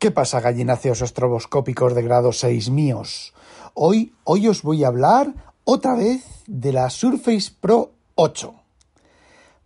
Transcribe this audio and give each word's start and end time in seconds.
¿Qué 0.00 0.10
pasa, 0.10 0.40
gallináceos 0.40 1.02
estroboscópicos 1.02 1.94
de 1.94 2.00
grado 2.00 2.32
6 2.32 2.70
míos? 2.70 3.34
Hoy, 3.74 4.14
hoy 4.24 4.48
os 4.48 4.62
voy 4.62 4.82
a 4.82 4.86
hablar 4.86 5.34
otra 5.64 5.94
vez 5.94 6.24
de 6.46 6.72
la 6.72 6.88
Surface 6.88 7.52
Pro 7.60 7.90
8. 8.14 8.54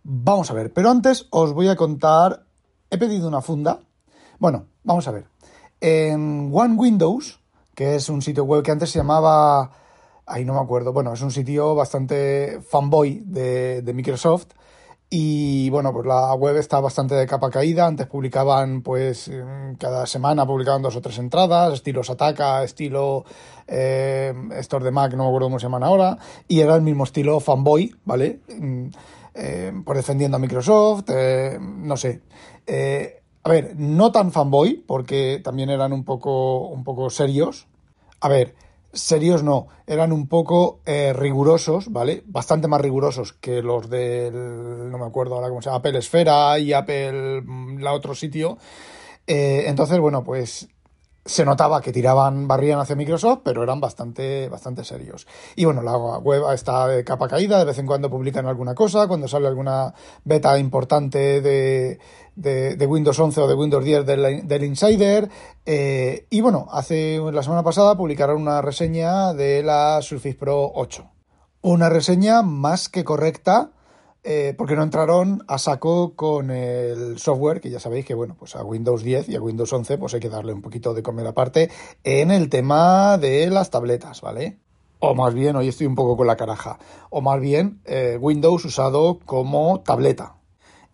Vamos 0.03 0.51
a 0.51 0.53
ver, 0.53 0.73
pero 0.73 0.89
antes 0.89 1.27
os 1.29 1.53
voy 1.53 1.69
a 1.69 1.77
contar, 1.77 2.43
he 2.89 2.97
pedido 2.97 3.29
una 3.29 3.41
funda. 3.41 3.79
Bueno, 4.37 4.65
vamos 4.83 5.07
a 5.07 5.11
ver. 5.11 5.25
En 5.79 6.51
One 6.53 6.75
Windows, 6.75 7.39
que 7.73 7.95
es 7.95 8.09
un 8.09 8.21
sitio 8.21 8.43
web 8.43 8.61
que 8.61 8.71
antes 8.71 8.89
se 8.89 8.99
llamaba, 8.99 9.71
ahí 10.25 10.43
no 10.43 10.55
me 10.55 10.59
acuerdo, 10.59 10.91
bueno, 10.91 11.13
es 11.13 11.21
un 11.21 11.31
sitio 11.31 11.75
bastante 11.75 12.59
fanboy 12.59 13.23
de, 13.25 13.83
de 13.83 13.93
Microsoft, 13.93 14.47
y 15.09 15.69
bueno, 15.69 15.93
pues 15.93 16.05
la 16.05 16.33
web 16.33 16.57
está 16.57 16.79
bastante 16.79 17.15
de 17.15 17.27
capa 17.27 17.49
caída. 17.49 17.85
Antes 17.85 18.07
publicaban, 18.07 18.81
pues, 18.81 19.31
cada 19.77 20.05
semana 20.05 20.45
publicaban 20.45 20.81
dos 20.81 20.95
o 20.95 21.01
tres 21.01 21.19
entradas, 21.19 21.73
estilo 21.73 22.03
Sataka, 22.03 22.63
estilo 22.63 23.23
eh, 23.67 24.33
Store 24.57 24.83
de 24.83 24.91
Mac, 24.91 25.13
no 25.13 25.23
me 25.23 25.29
acuerdo 25.29 25.47
cómo 25.47 25.59
se 25.59 25.67
llaman 25.67 25.83
ahora. 25.83 26.17
Y 26.47 26.59
era 26.59 26.75
el 26.75 26.81
mismo 26.81 27.03
estilo 27.03 27.39
fanboy, 27.39 27.95
¿vale? 28.03 28.39
Mm, 28.59 28.87
eh, 29.35 29.73
por 29.85 29.95
defendiendo 29.95 30.37
a 30.37 30.39
Microsoft, 30.39 31.09
no 31.59 31.97
sé. 31.97 32.21
Eh, 32.65 33.21
a 33.43 33.49
ver, 33.49 33.75
no 33.77 34.11
tan 34.11 34.31
fanboy, 34.31 34.83
porque 34.87 35.39
también 35.43 35.69
eran 35.69 35.93
un 35.93 36.03
poco, 36.03 36.67
un 36.67 36.83
poco 36.83 37.11
serios. 37.11 37.67
A 38.21 38.27
ver, 38.27 38.55
serios 38.95 39.43
no, 39.43 39.67
eran 39.85 40.11
un 40.11 40.27
poco 40.27 40.79
eh, 40.85 41.13
rigurosos, 41.13 41.91
¿vale? 41.91 42.23
Bastante 42.25 42.67
más 42.67 42.81
rigurosos 42.81 43.33
que 43.33 43.61
los 43.61 43.89
del, 43.89 44.89
no 44.89 44.97
me 44.97 45.05
acuerdo 45.05 45.35
ahora 45.35 45.49
cómo 45.49 45.61
se 45.61 45.69
llama, 45.69 45.77
Apple 45.77 45.99
Esfera 45.99 46.57
y 46.57 46.73
Apple, 46.73 47.41
mm, 47.41 47.79
la 47.79 47.93
otro 47.93 48.15
sitio. 48.15 48.57
Eh, 49.27 49.65
entonces, 49.67 49.99
bueno, 49.99 50.23
pues 50.23 50.67
se 51.25 51.43
notaba 51.43 51.81
que 51.81 51.91
tiraban, 51.91 52.47
barrían 52.47 52.79
hacia 52.79 52.95
Microsoft, 52.95 53.39
pero 53.43 53.63
eran 53.63 53.81
bastante, 53.81 54.47
bastante 54.47 54.83
serios. 54.83 55.25
Y 55.55 55.65
bueno, 55.65 55.81
la 55.81 55.97
web 55.97 56.43
está 56.53 56.87
de 56.87 57.03
capa 57.03 57.27
caída, 57.27 57.57
de 57.57 57.65
vez 57.65 57.79
en 57.79 57.87
cuando 57.87 58.11
publican 58.11 58.45
alguna 58.45 58.75
cosa, 58.75 59.07
cuando 59.07 59.27
sale 59.27 59.47
alguna 59.47 59.91
beta 60.23 60.57
importante 60.59 61.41
de, 61.41 61.97
de, 62.35 62.85
Windows 62.85 63.17
11 63.17 63.41
o 63.41 63.47
de 63.47 63.55
Windows 63.55 63.83
10 63.83 64.05
del, 64.05 64.47
del 64.47 64.63
Insider. 64.63 65.27
Eh, 65.65 66.27
y 66.29 66.41
bueno, 66.41 66.67
hace 66.69 67.19
la 67.31 67.41
semana 67.41 67.63
pasada 67.63 67.97
publicaron 67.97 68.39
una 68.39 68.61
reseña 68.61 69.33
de 69.33 69.63
la 69.63 70.03
Surface 70.03 70.35
Pro 70.35 70.71
8. 70.75 71.09
Una 71.61 71.89
reseña 71.89 72.43
más 72.43 72.87
que 72.87 73.03
correcta 73.03 73.71
eh, 74.27 74.55
porque 74.57 74.75
no 74.75 74.81
entraron 74.81 75.43
a 75.47 75.59
saco 75.59 76.15
con 76.15 76.49
el 76.49 77.19
software, 77.19 77.61
que 77.61 77.69
ya 77.69 77.79
sabéis 77.79 78.05
que, 78.05 78.15
bueno, 78.15 78.35
pues 78.39 78.55
a 78.55 78.63
Windows 78.63 79.03
10 79.03 79.29
y 79.29 79.35
a 79.35 79.41
Windows 79.41 79.71
11 79.71 79.99
pues 79.99 80.15
hay 80.15 80.19
que 80.19 80.29
darle 80.29 80.51
un 80.51 80.63
poquito 80.63 80.95
de 80.95 81.03
comer 81.03 81.27
aparte 81.27 81.69
en 82.03 82.31
el 82.31 82.49
tema 82.49 83.19
de 83.19 83.47
las 83.51 83.69
tabletas, 83.69 84.21
¿vale? 84.21 84.57
O 84.97 85.13
más 85.13 85.35
bien, 85.35 85.55
hoy 85.55 85.67
estoy 85.67 85.85
un 85.85 85.93
poco 85.93 86.17
con 86.17 86.25
la 86.25 86.37
caraja, 86.37 86.79
o 87.11 87.21
más 87.21 87.39
bien 87.39 87.81
eh, 87.85 88.17
Windows 88.19 88.65
usado 88.65 89.19
como 89.25 89.81
tableta. 89.81 90.37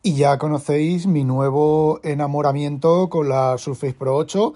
Y 0.03 0.16
ya 0.16 0.38
conocéis 0.38 1.08
mi 1.08 1.24
nuevo 1.24 2.02
enamoramiento 2.03 3.09
con 3.09 3.30
la 3.30 3.58
Surface 3.58 3.94
Pro 3.94 4.18
8. 4.18 4.53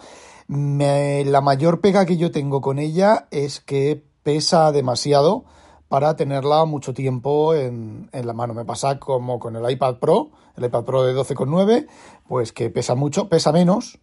Me, 0.47 1.23
la 1.23 1.39
mayor 1.39 1.79
pega 1.79 2.05
que 2.05 2.17
yo 2.17 2.29
tengo 2.29 2.59
con 2.59 2.79
ella 2.79 3.27
es 3.31 3.61
que 3.61 4.03
pesa 4.23 4.73
demasiado 4.73 5.45
para 5.87 6.15
tenerla 6.15 6.65
mucho 6.65 6.93
tiempo 6.93 7.53
en, 7.53 8.09
en, 8.11 8.27
la 8.27 8.33
mano. 8.33 8.53
Me 8.53 8.65
pasa 8.65 8.99
como 8.99 9.39
con 9.39 9.55
el 9.55 9.69
iPad 9.69 9.95
Pro, 9.95 10.31
el 10.57 10.65
iPad 10.65 10.83
Pro 10.83 11.03
de 11.03 11.15
12,9, 11.15 11.87
pues 12.27 12.51
que 12.51 12.69
pesa 12.69 12.95
mucho, 12.95 13.29
pesa 13.29 13.51
menos, 13.51 13.99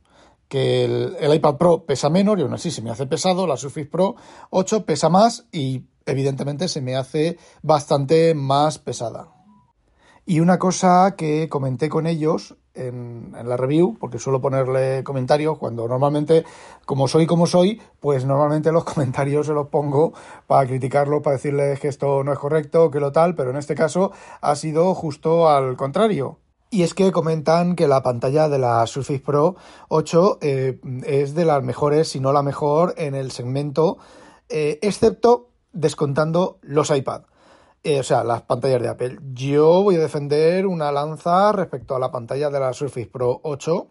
que 0.53 0.84
el, 0.84 1.34
iPad 1.34 1.56
Pro 1.56 1.87
pesa 1.87 2.10
menos 2.10 2.38
y 2.38 2.42
aún 2.42 2.53
así 2.53 2.71
se 2.71 2.82
me 2.82 2.91
hace 2.91 3.06
pesado, 3.06 3.47
la 3.47 3.56
Surface 3.56 3.87
Pro 3.87 4.16
8 4.50 4.84
pesa 4.84 5.09
más 5.09 5.47
y 5.50 5.87
evidentemente 6.04 6.69
se 6.69 6.82
me 6.82 6.94
hace 6.94 7.38
bastante 7.62 8.34
más 8.34 8.78
pesada. 8.78 9.28
Y 10.25 10.41
una 10.41 10.59
cosa 10.59 11.15
que 11.16 11.49
comenté 11.49 11.88
con 11.88 12.06
ellos 12.06 12.56
en, 12.75 13.33
la 13.44 13.56
review, 13.56 13.97
porque 13.99 14.19
suelo 14.19 14.41
ponerle 14.41 15.03
comentarios 15.05 15.59
cuando 15.59 15.88
normalmente, 15.88 16.44
como 16.84 17.09
soy 17.09 17.27
como 17.27 17.47
soy, 17.47 17.81
pues 18.00 18.25
normalmente 18.25 18.72
los 18.72 18.84
comentarios 18.93 19.47
se 19.47 19.53
los 19.53 19.69
pongo 19.69 20.12
para 20.47 20.66
criticarlo, 20.66 21.22
para 21.22 21.37
decirles 21.37 21.81
que 21.81 21.88
esto 21.88 22.22
no 22.25 22.33
es 22.33 22.38
correcto, 22.38 22.91
que 22.91 23.00
lo 23.00 23.12
tal, 23.12 23.34
pero 23.34 23.50
en 23.50 23.56
este 23.56 23.75
caso 23.75 24.12
ha 24.41 24.55
sido 24.55 24.94
justo 24.94 25.49
al 25.49 25.77
contrario. 25.77 26.39
Y 26.71 26.84
es 26.84 26.94
que 26.94 27.12
comentan 27.12 27.77
que 27.77 27.87
la 27.87 28.03
pantalla 28.03 28.49
de 28.49 28.59
la 28.59 28.87
Surface 28.87 29.21
Pro 29.21 29.56
8 29.89 30.39
eh, 30.41 30.81
es 31.04 31.34
de 31.34 31.44
las 31.44 31.62
mejores, 31.62 32.09
si 32.09 32.21
no 32.21 32.33
la 32.33 32.43
mejor, 32.43 32.94
en 32.97 33.15
el 33.15 33.31
segmento, 33.31 33.99
eh, 34.49 34.78
excepto 34.81 35.50
descontando 35.72 36.59
los 36.62 36.91
iPad. 36.91 37.25
Eh, 37.84 37.98
o 37.98 38.03
sea, 38.04 38.22
las 38.22 38.43
pantallas 38.43 38.81
de 38.81 38.88
Apple. 38.88 39.19
Yo 39.32 39.82
voy 39.82 39.97
a 39.97 39.98
defender 39.98 40.66
una 40.66 40.93
lanza 40.93 41.50
respecto 41.50 41.97
a 41.97 41.98
la 41.98 42.12
pantalla 42.12 42.48
de 42.48 42.60
la 42.60 42.72
Surface 42.72 43.09
Pro 43.09 43.41
8. 43.43 43.88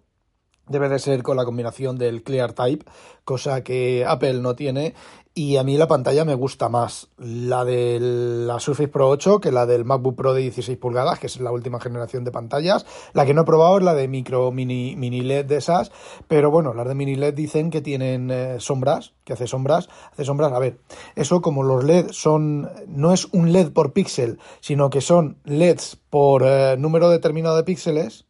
Debe 0.68 0.88
de 0.88 1.00
ser 1.00 1.24
con 1.24 1.36
la 1.36 1.44
combinación 1.44 1.98
del 1.98 2.24
Clear 2.24 2.54
Type, 2.54 2.86
cosa 3.26 3.64
que 3.64 4.06
Apple 4.08 4.36
no 4.36 4.56
tiene. 4.56 4.94
Y 5.34 5.56
a 5.56 5.64
mí 5.64 5.78
la 5.78 5.88
pantalla 5.88 6.26
me 6.26 6.36
gusta 6.36 6.68
más 6.68 7.08
la 7.18 7.64
de 7.64 8.00
la 8.02 8.60
Surface 8.60 8.90
Pro 8.90 9.08
8 9.08 9.40
que 9.40 9.54
la 9.54 9.66
del 9.66 9.86
MacBook 9.86 10.18
Pro 10.18 10.34
de 10.34 10.42
16 10.42 10.78
pulgadas, 10.78 11.20
que 11.20 11.28
es 11.28 11.40
la 11.40 11.54
última 11.54 11.80
generación 11.80 12.26
de 12.26 12.32
pantallas. 12.32 12.86
La 13.14 13.26
que 13.26 13.34
no 13.34 13.44
he 13.44 13.46
probado 13.46 13.78
es 13.78 13.84
la 13.84 13.94
de 13.94 14.10
micro 14.10 14.52
mini, 14.52 14.98
mini 14.98 15.22
LED 15.22 15.46
de 15.46 15.56
esas, 15.56 15.94
pero 16.28 16.52
bueno, 16.52 16.74
las 16.74 16.86
de 16.86 16.96
mini 16.96 17.16
LED 17.16 17.34
dicen 17.34 17.70
que 17.70 17.80
tienen 17.80 18.30
eh, 18.30 18.58
sombras, 18.60 19.14
que 19.24 19.32
hace 19.32 19.48
sombras, 19.48 19.88
hace 20.12 20.26
sombras. 20.26 20.52
A 20.52 20.60
ver, 20.60 20.80
eso 21.16 21.42
como 21.42 21.64
los 21.64 21.86
LED 21.86 22.12
son, 22.12 22.70
no 22.88 23.14
es 23.14 23.30
un 23.32 23.54
LED 23.54 23.72
por 23.72 23.94
píxel, 23.94 24.38
sino 24.60 24.90
que 24.90 25.00
son 25.00 25.38
LEDs 25.46 25.98
por 26.10 26.44
eh, 26.46 26.76
número 26.78 27.08
determinado 27.08 27.56
de 27.56 27.64
píxeles. 27.64 28.26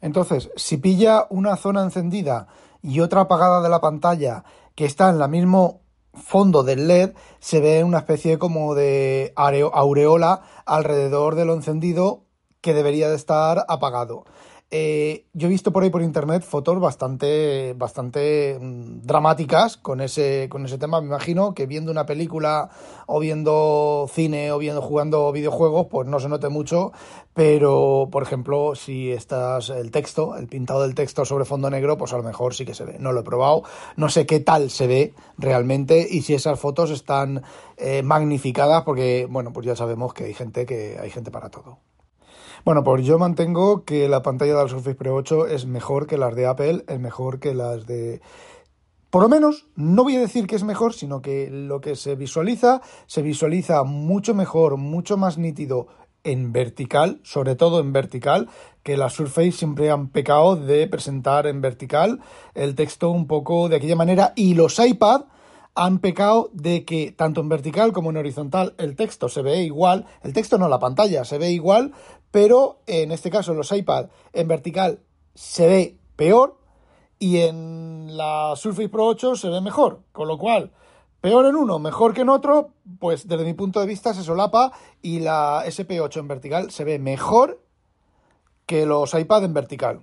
Entonces, 0.00 0.50
si 0.54 0.76
pilla 0.76 1.26
una 1.30 1.56
zona 1.56 1.82
encendida 1.82 2.46
y 2.80 3.00
otra 3.00 3.22
apagada 3.22 3.60
de 3.60 3.70
la 3.70 3.80
pantalla 3.80 4.44
que 4.76 4.84
está 4.84 5.10
en 5.10 5.18
la 5.18 5.26
mismo 5.26 5.80
fondo 6.14 6.62
del 6.62 6.88
LED 6.88 7.14
se 7.40 7.60
ve 7.60 7.84
una 7.84 7.98
especie 7.98 8.38
como 8.38 8.74
de 8.74 9.32
aureola 9.36 10.42
alrededor 10.66 11.34
de 11.34 11.44
lo 11.44 11.54
encendido 11.54 12.24
que 12.60 12.74
debería 12.74 13.08
de 13.08 13.16
estar 13.16 13.64
apagado. 13.68 14.24
Eh, 14.70 15.24
yo 15.32 15.48
he 15.48 15.50
visto 15.50 15.72
por 15.72 15.82
ahí 15.82 15.88
por 15.88 16.02
internet 16.02 16.42
fotos 16.42 16.78
bastante, 16.78 17.72
bastante 17.72 18.58
mmm, 18.60 19.00
dramáticas 19.00 19.78
con 19.78 20.02
ese, 20.02 20.48
con 20.50 20.66
ese 20.66 20.76
tema. 20.76 21.00
Me 21.00 21.06
imagino 21.06 21.54
que 21.54 21.64
viendo 21.66 21.90
una 21.90 22.04
película 22.04 22.68
o 23.06 23.18
viendo 23.18 24.06
cine 24.12 24.52
o 24.52 24.58
viendo 24.58 24.82
jugando 24.82 25.32
videojuegos, 25.32 25.86
pues 25.90 26.06
no 26.06 26.20
se 26.20 26.28
note 26.28 26.50
mucho. 26.50 26.92
Pero, 27.32 28.08
por 28.12 28.22
ejemplo, 28.22 28.74
si 28.74 29.10
estás 29.10 29.70
el 29.70 29.90
texto, 29.90 30.36
el 30.36 30.48
pintado 30.48 30.82
del 30.82 30.94
texto 30.94 31.24
sobre 31.24 31.46
fondo 31.46 31.70
negro, 31.70 31.96
pues 31.96 32.12
a 32.12 32.18
lo 32.18 32.22
mejor 32.22 32.54
sí 32.54 32.66
que 32.66 32.74
se 32.74 32.84
ve. 32.84 32.98
No 32.98 33.12
lo 33.12 33.20
he 33.20 33.24
probado, 33.24 33.62
no 33.96 34.10
sé 34.10 34.26
qué 34.26 34.40
tal 34.40 34.68
se 34.68 34.86
ve 34.86 35.14
realmente 35.38 36.06
y 36.10 36.22
si 36.22 36.34
esas 36.34 36.60
fotos 36.60 36.90
están 36.90 37.42
eh, 37.78 38.02
magnificadas, 38.02 38.82
porque 38.82 39.26
bueno, 39.30 39.50
pues 39.50 39.64
ya 39.66 39.76
sabemos 39.76 40.12
que 40.12 40.24
hay 40.24 40.34
gente 40.34 40.66
que 40.66 40.98
hay 41.00 41.10
gente 41.10 41.30
para 41.30 41.48
todo. 41.48 41.78
Bueno, 42.68 42.84
pues 42.84 43.06
yo 43.06 43.18
mantengo 43.18 43.86
que 43.86 44.10
la 44.10 44.20
pantalla 44.20 44.54
de 44.54 44.62
la 44.64 44.68
Surface 44.68 44.94
Pro 44.94 45.14
8 45.14 45.46
es 45.46 45.64
mejor 45.64 46.06
que 46.06 46.18
las 46.18 46.34
de 46.36 46.44
Apple, 46.44 46.84
es 46.86 47.00
mejor 47.00 47.40
que 47.40 47.54
las 47.54 47.86
de... 47.86 48.20
Por 49.08 49.22
lo 49.22 49.30
menos, 49.30 49.64
no 49.74 50.02
voy 50.02 50.16
a 50.16 50.20
decir 50.20 50.46
que 50.46 50.56
es 50.56 50.64
mejor, 50.64 50.92
sino 50.92 51.22
que 51.22 51.48
lo 51.48 51.80
que 51.80 51.96
se 51.96 52.14
visualiza, 52.14 52.82
se 53.06 53.22
visualiza 53.22 53.84
mucho 53.84 54.34
mejor, 54.34 54.76
mucho 54.76 55.16
más 55.16 55.38
nítido 55.38 55.86
en 56.24 56.52
vertical, 56.52 57.20
sobre 57.22 57.54
todo 57.54 57.80
en 57.80 57.94
vertical, 57.94 58.50
que 58.82 58.98
las 58.98 59.14
Surface 59.14 59.52
siempre 59.52 59.90
han 59.90 60.10
pecado 60.10 60.54
de 60.54 60.86
presentar 60.88 61.46
en 61.46 61.62
vertical 61.62 62.20
el 62.52 62.74
texto 62.74 63.08
un 63.08 63.26
poco 63.26 63.70
de 63.70 63.76
aquella 63.76 63.96
manera. 63.96 64.34
Y 64.36 64.52
los 64.52 64.78
iPad 64.78 65.22
han 65.78 66.00
pecado 66.00 66.50
de 66.52 66.84
que 66.84 67.12
tanto 67.12 67.40
en 67.40 67.48
vertical 67.48 67.92
como 67.92 68.10
en 68.10 68.16
horizontal 68.16 68.74
el 68.78 68.96
texto 68.96 69.28
se 69.28 69.42
ve 69.42 69.62
igual, 69.62 70.06
el 70.24 70.32
texto 70.32 70.58
no, 70.58 70.68
la 70.68 70.80
pantalla 70.80 71.24
se 71.24 71.38
ve 71.38 71.52
igual, 71.52 71.92
pero 72.32 72.80
en 72.88 73.12
este 73.12 73.30
caso 73.30 73.54
los 73.54 73.70
iPad 73.70 74.08
en 74.32 74.48
vertical 74.48 74.98
se 75.36 75.68
ve 75.68 75.96
peor 76.16 76.58
y 77.20 77.38
en 77.38 78.16
la 78.16 78.54
Surface 78.56 78.88
Pro 78.88 79.06
8 79.06 79.36
se 79.36 79.50
ve 79.50 79.60
mejor, 79.60 80.02
con 80.10 80.26
lo 80.26 80.36
cual 80.36 80.72
peor 81.20 81.46
en 81.46 81.54
uno, 81.54 81.78
mejor 81.78 82.12
que 82.12 82.22
en 82.22 82.30
otro, 82.30 82.70
pues 82.98 83.28
desde 83.28 83.44
mi 83.44 83.54
punto 83.54 83.78
de 83.78 83.86
vista 83.86 84.12
se 84.14 84.24
solapa 84.24 84.72
y 85.00 85.20
la 85.20 85.64
SP8 85.64 86.18
en 86.18 86.26
vertical 86.26 86.70
se 86.72 86.82
ve 86.82 86.98
mejor 86.98 87.62
que 88.66 88.84
los 88.84 89.14
iPad 89.14 89.44
en 89.44 89.54
vertical. 89.54 90.00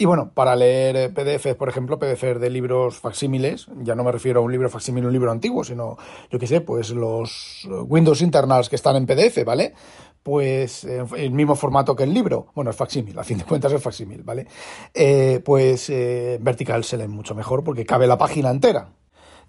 Y 0.00 0.06
bueno, 0.06 0.32
para 0.32 0.56
leer 0.56 0.96
eh, 0.96 1.08
PDFs, 1.10 1.56
por 1.56 1.68
ejemplo, 1.68 1.98
PDFs 1.98 2.40
de 2.40 2.48
libros 2.48 2.96
facsímiles, 2.96 3.66
ya 3.82 3.94
no 3.94 4.02
me 4.02 4.10
refiero 4.10 4.40
a 4.40 4.42
un 4.42 4.50
libro 4.50 4.70
facsímil, 4.70 5.04
un 5.04 5.12
libro 5.12 5.30
antiguo, 5.30 5.62
sino, 5.62 5.98
yo 6.30 6.38
qué 6.38 6.46
sé, 6.46 6.62
pues 6.62 6.88
los 6.88 7.68
Windows 7.68 8.22
internals 8.22 8.70
que 8.70 8.76
están 8.76 8.96
en 8.96 9.04
PDF, 9.04 9.44
¿vale? 9.44 9.74
Pues 10.22 10.84
el 10.84 11.32
mismo 11.32 11.54
formato 11.54 11.94
que 11.94 12.04
el 12.04 12.14
libro, 12.14 12.46
bueno, 12.54 12.70
es 12.70 12.76
facsímil, 12.76 13.18
a 13.18 13.24
fin 13.24 13.36
de 13.36 13.44
cuentas 13.44 13.74
es 13.74 13.82
facsímil, 13.82 14.22
¿vale? 14.22 14.46
Eh, 14.94 15.42
pues 15.44 15.90
eh, 15.90 16.38
vertical 16.40 16.82
se 16.82 16.96
lee 16.96 17.06
mucho 17.06 17.34
mejor 17.34 17.62
porque 17.62 17.84
cabe 17.84 18.06
la 18.06 18.16
página 18.16 18.48
entera. 18.48 18.94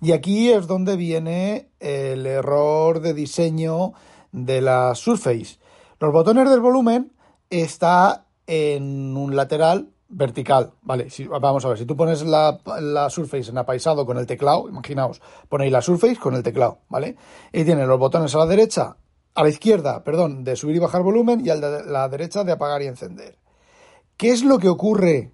Y 0.01 0.11
aquí 0.11 0.51
es 0.51 0.67
donde 0.67 0.97
viene 0.97 1.69
el 1.79 2.25
error 2.25 2.99
de 2.99 3.13
diseño 3.13 3.93
de 4.33 4.59
la 4.59 4.95
Surface. 4.95 5.59
Los 6.01 6.11
botones 6.11 6.49
del 6.49 6.59
volumen 6.59 7.13
está 7.49 8.25
en 8.47 9.15
un 9.15 9.37
lateral 9.37 9.93
vertical, 10.11 10.73
¿vale? 10.81 11.09
Si, 11.09 11.25
vamos 11.25 11.63
a 11.65 11.69
ver, 11.69 11.77
si 11.77 11.85
tú 11.85 11.95
pones 11.95 12.23
la, 12.23 12.59
Surface 13.09 13.49
en 13.49 13.57
apaisado 13.57 14.05
con 14.05 14.17
el 14.17 14.27
teclado, 14.27 14.67
imaginaos, 14.67 15.21
ponéis 15.49 15.71
la 15.71 15.81
Surface 15.81 16.17
con 16.17 16.35
el 16.35 16.43
teclado, 16.43 16.79
¿vale? 16.89 17.15
Y 17.51 17.63
tiene 17.63 17.85
los 17.85 17.97
botones 17.97 18.35
a 18.35 18.39
la 18.39 18.45
derecha, 18.45 18.97
a 19.33 19.43
la 19.43 19.49
izquierda, 19.49 20.03
perdón, 20.03 20.43
de 20.43 20.55
subir 20.55 20.75
y 20.75 20.79
bajar 20.79 21.01
volumen 21.01 21.45
y 21.45 21.49
a 21.49 21.55
la 21.55 22.09
derecha 22.09 22.43
de 22.43 22.51
apagar 22.51 22.81
y 22.81 22.87
encender. 22.87 23.37
¿Qué 24.17 24.31
es 24.31 24.43
lo 24.43 24.59
que 24.59 24.69
ocurre 24.69 25.33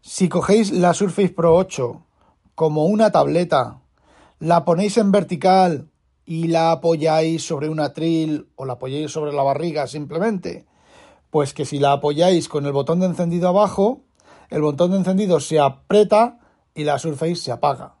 si 0.00 0.28
cogéis 0.28 0.72
la 0.72 0.94
Surface 0.94 1.30
Pro 1.30 1.56
8 1.56 2.04
como 2.54 2.86
una 2.86 3.12
tableta, 3.12 3.80
la 4.40 4.64
ponéis 4.64 4.98
en 4.98 5.12
vertical 5.12 5.90
y 6.24 6.48
la 6.48 6.72
apoyáis 6.72 7.46
sobre 7.46 7.68
un 7.68 7.80
atril 7.80 8.50
o 8.56 8.64
la 8.64 8.74
apoyáis 8.74 9.10
sobre 9.12 9.32
la 9.32 9.44
barriga 9.44 9.86
simplemente? 9.86 10.66
Pues 11.30 11.54
que 11.54 11.64
si 11.64 11.78
la 11.78 11.92
apoyáis 11.92 12.48
con 12.48 12.66
el 12.66 12.72
botón 12.72 13.00
de 13.00 13.06
encendido 13.06 13.48
abajo, 13.48 14.02
el 14.50 14.62
botón 14.62 14.90
de 14.90 14.98
encendido 14.98 15.40
se 15.40 15.58
aprieta 15.60 16.38
y 16.74 16.84
la 16.84 16.98
Surface 16.98 17.36
se 17.36 17.52
apaga. 17.52 17.94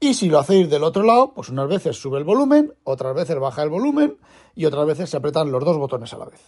Y 0.00 0.14
si 0.14 0.28
lo 0.28 0.38
hacéis 0.38 0.68
del 0.68 0.84
otro 0.84 1.02
lado, 1.02 1.32
pues 1.34 1.48
unas 1.48 1.68
veces 1.68 1.96
sube 1.96 2.18
el 2.18 2.24
volumen, 2.24 2.74
otras 2.84 3.14
veces 3.14 3.38
baja 3.38 3.62
el 3.62 3.70
volumen 3.70 4.18
y 4.54 4.66
otras 4.66 4.86
veces 4.86 5.10
se 5.10 5.16
apretan 5.16 5.50
los 5.50 5.64
dos 5.64 5.78
botones 5.78 6.12
a 6.12 6.18
la 6.18 6.26
vez. 6.26 6.40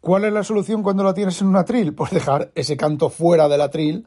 ¿Cuál 0.00 0.24
es 0.26 0.32
la 0.32 0.44
solución 0.44 0.82
cuando 0.82 1.02
la 1.02 1.14
tienes 1.14 1.40
en 1.40 1.48
un 1.48 1.56
atril? 1.56 1.94
Pues 1.94 2.10
dejar 2.10 2.52
ese 2.54 2.76
canto 2.76 3.08
fuera 3.08 3.48
del 3.48 3.62
atril 3.62 4.06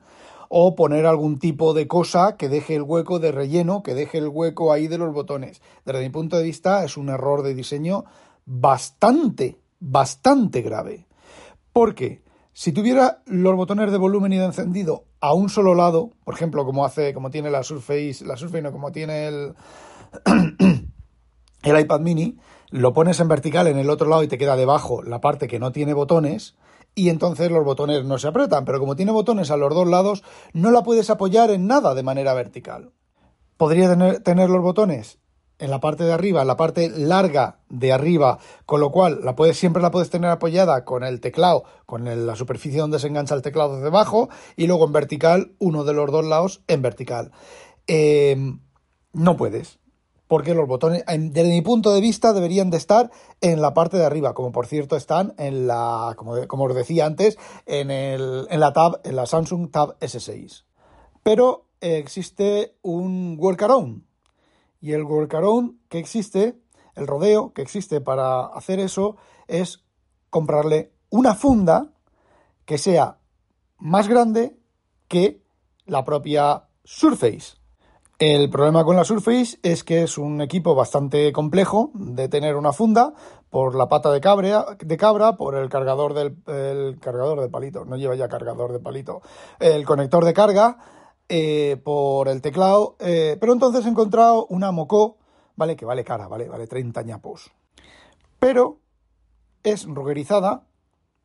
o 0.49 0.75
poner 0.75 1.05
algún 1.05 1.39
tipo 1.39 1.73
de 1.73 1.87
cosa 1.87 2.37
que 2.37 2.49
deje 2.49 2.75
el 2.75 2.83
hueco 2.83 3.19
de 3.19 3.31
relleno, 3.31 3.81
que 3.81 3.95
deje 3.95 4.19
el 4.19 4.27
hueco 4.27 4.71
ahí 4.71 4.87
de 4.87 4.99
los 4.99 5.13
botones. 5.13 5.61
Desde 5.85 6.01
mi 6.01 6.09
punto 6.09 6.37
de 6.37 6.43
vista 6.43 6.83
es 6.83 6.97
un 6.97 7.09
error 7.09 7.41
de 7.41 7.55
diseño 7.55 8.05
bastante, 8.45 9.59
bastante 9.79 10.61
grave. 10.61 11.07
Porque 11.73 12.21
si 12.57 12.71
tuviera 12.71 13.21
los 13.27 13.55
botones 13.55 13.91
de 13.91 13.99
volumen 13.99 14.33
y 14.33 14.37
de 14.37 14.45
encendido 14.45 15.03
a 15.21 15.31
un 15.31 15.47
solo 15.47 15.75
lado, 15.75 16.09
por 16.23 16.33
ejemplo, 16.33 16.65
como 16.65 16.85
hace, 16.85 17.13
como 17.13 17.29
tiene 17.29 17.51
la 17.51 17.61
Surface, 17.61 18.25
la 18.25 18.35
Surface 18.35 18.63
no, 18.63 18.71
como 18.71 18.91
tiene 18.91 19.27
el, 19.27 19.53
el 21.61 21.79
iPad 21.79 21.99
mini, 21.99 22.35
lo 22.71 22.93
pones 22.93 23.19
en 23.19 23.27
vertical 23.27 23.67
en 23.67 23.77
el 23.77 23.91
otro 23.91 24.09
lado 24.09 24.23
y 24.23 24.27
te 24.27 24.39
queda 24.39 24.55
debajo 24.55 25.03
la 25.03 25.21
parte 25.21 25.47
que 25.47 25.59
no 25.59 25.71
tiene 25.71 25.93
botones, 25.93 26.55
y 26.95 27.09
entonces 27.09 27.51
los 27.51 27.63
botones 27.63 28.05
no 28.05 28.17
se 28.17 28.29
apretan, 28.29 28.65
pero 28.65 28.79
como 28.79 28.95
tiene 28.95 29.11
botones 29.11 29.51
a 29.51 29.57
los 29.57 29.71
dos 29.75 29.87
lados, 29.87 30.23
no 30.53 30.71
la 30.71 30.81
puedes 30.81 31.11
apoyar 31.11 31.51
en 31.51 31.67
nada 31.67 31.93
de 31.93 32.01
manera 32.01 32.33
vertical. 32.33 32.91
Podría 33.57 33.87
tener, 33.87 34.23
tener 34.23 34.49
los 34.49 34.63
botones 34.63 35.19
en 35.59 35.71
la 35.71 35.79
parte 35.79 36.03
de 36.03 36.13
arriba, 36.13 36.41
en 36.41 36.47
la 36.47 36.57
parte 36.57 36.89
larga 36.89 37.59
de 37.69 37.91
arriba, 37.91 38.39
con 38.65 38.79
lo 38.79 38.91
cual 38.91 39.21
la 39.23 39.35
puedes, 39.35 39.57
siempre 39.57 39.81
la 39.81 39.91
puedes 39.91 40.09
tener 40.09 40.29
apoyada 40.29 40.85
con 40.85 41.03
el 41.03 41.19
teclado, 41.19 41.63
con 41.85 42.05
la 42.25 42.35
superficie 42.35 42.79
donde 42.79 42.99
se 42.99 43.07
engancha 43.07 43.35
el 43.35 43.41
teclado 43.41 43.75
desde 43.75 43.87
abajo, 43.87 44.29
y 44.55 44.67
luego 44.67 44.85
en 44.85 44.93
vertical, 44.93 45.51
uno 45.59 45.83
de 45.83 45.93
los 45.93 46.11
dos 46.11 46.25
lados 46.25 46.61
en 46.67 46.81
vertical. 46.81 47.31
Em, 47.87 48.59
no 49.13 49.37
puedes, 49.37 49.79
porque 50.27 50.53
los 50.53 50.67
botones, 50.67 51.03
desde 51.07 51.49
mi 51.49 51.61
punto 51.61 51.93
de 51.93 52.01
vista, 52.01 52.33
deberían 52.33 52.69
de 52.69 52.77
estar 52.77 53.09
en 53.41 53.61
la 53.61 53.73
parte 53.73 53.97
de 53.97 54.05
arriba, 54.05 54.33
como 54.33 54.51
por 54.51 54.67
cierto 54.67 54.95
están 54.95 55.33
en 55.37 55.67
la, 55.67 56.15
como, 56.17 56.63
os 56.63 56.75
decía 56.75 57.05
antes, 57.05 57.37
en, 57.65 57.89
el, 57.89 58.47
en 58.49 58.59
la 58.59 58.73
tab, 58.73 58.99
en 59.03 59.15
la 59.15 59.25
Samsung 59.25 59.71
Tab 59.71 59.97
S6. 59.99 60.65
Pero 61.23 61.65
existe 61.81 62.75
un 62.81 63.37
workaround 63.39 64.06
y 64.79 64.93
el 64.93 65.03
workaround 65.03 65.79
que 65.89 65.99
existe, 65.99 66.59
el 66.95 67.07
rodeo 67.07 67.53
que 67.53 67.61
existe 67.61 68.01
para 68.01 68.45
hacer 68.45 68.79
eso, 68.79 69.17
es 69.47 69.83
comprarle 70.29 70.93
una 71.09 71.35
funda 71.35 71.93
que 72.65 72.77
sea 72.77 73.19
más 73.77 74.07
grande 74.07 74.57
que 75.07 75.41
la 75.85 76.03
propia 76.03 76.63
Surface. 76.83 77.57
El 78.19 78.49
problema 78.49 78.83
con 78.83 78.95
la 78.95 79.05
Surface 79.05 79.59
es 79.61 79.83
que 79.83 80.01
es 80.01 80.17
un 80.17 80.41
equipo 80.41 80.73
bastante 80.73 81.31
complejo 81.31 81.91
de 81.93 82.27
tener 82.27 82.55
una 82.55 82.73
funda 82.73 83.13
por 83.51 83.75
la 83.75 83.87
pata 83.87 84.11
de 84.11 84.19
cabra, 84.19 84.65
de 84.79 84.97
cabra 84.97 85.37
por 85.37 85.55
el 85.55 85.69
cargador 85.69 86.13
del 86.13 86.99
cargador 86.99 87.41
de 87.41 87.49
palito, 87.49 87.85
no 87.85 87.95
lleva 87.95 88.15
ya 88.15 88.27
cargador 88.27 88.73
de 88.73 88.79
palito, 88.79 89.21
el 89.59 89.85
conector 89.85 90.25
de 90.25 90.33
carga 90.33 90.77
eh, 91.29 91.77
por 91.83 92.29
el 92.29 92.41
teclado, 92.41 92.95
eh, 92.99 93.35
pero 93.39 93.51
entonces 93.51 93.85
he 93.85 93.89
encontrado 93.89 94.45
una 94.47 94.71
Moco, 94.71 95.17
¿vale? 95.57 95.75
Que 95.75 95.85
vale 95.85 96.03
cara, 96.03 96.27
¿vale? 96.27 96.47
Vale 96.47 96.67
30 96.67 97.01
ñapos. 97.01 97.51
Pero 98.39 98.79
es 99.63 99.85
rugerizada, 99.85 100.63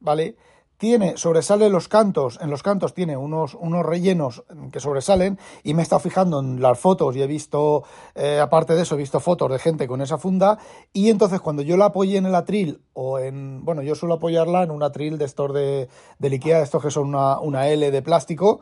¿vale? 0.00 0.36
Tiene, 0.76 1.16
sobresale 1.16 1.68
los 1.68 1.86
cantos, 1.86 2.40
en 2.42 2.50
los 2.50 2.64
cantos 2.64 2.92
tiene 2.92 3.16
unos, 3.16 3.54
unos 3.54 3.86
rellenos 3.86 4.42
que 4.72 4.80
sobresalen 4.80 5.38
y 5.62 5.74
me 5.74 5.82
he 5.82 5.84
estado 5.84 6.00
fijando 6.00 6.40
en 6.40 6.60
las 6.60 6.76
fotos 6.76 7.14
y 7.14 7.22
he 7.22 7.28
visto, 7.28 7.84
eh, 8.16 8.40
aparte 8.40 8.74
de 8.74 8.82
eso, 8.82 8.96
he 8.96 8.98
visto 8.98 9.20
fotos 9.20 9.52
de 9.52 9.60
gente 9.60 9.86
con 9.86 10.02
esa 10.02 10.18
funda 10.18 10.58
y 10.92 11.10
entonces 11.10 11.40
cuando 11.40 11.62
yo 11.62 11.76
la 11.76 11.84
apoyé 11.84 12.16
en 12.16 12.26
el 12.26 12.34
atril 12.34 12.80
o 12.94 13.20
en, 13.20 13.64
bueno, 13.64 13.82
yo 13.82 13.94
suelo 13.94 14.14
apoyarla 14.14 14.64
en 14.64 14.72
un 14.72 14.82
atril 14.82 15.18
de 15.18 15.24
estos 15.24 15.54
de, 15.54 15.88
de 16.18 16.28
Ikea, 16.28 16.62
estos 16.62 16.82
que 16.82 16.90
son 16.90 17.06
una, 17.06 17.38
una 17.38 17.68
L 17.68 17.88
de 17.88 18.02
plástico 18.02 18.60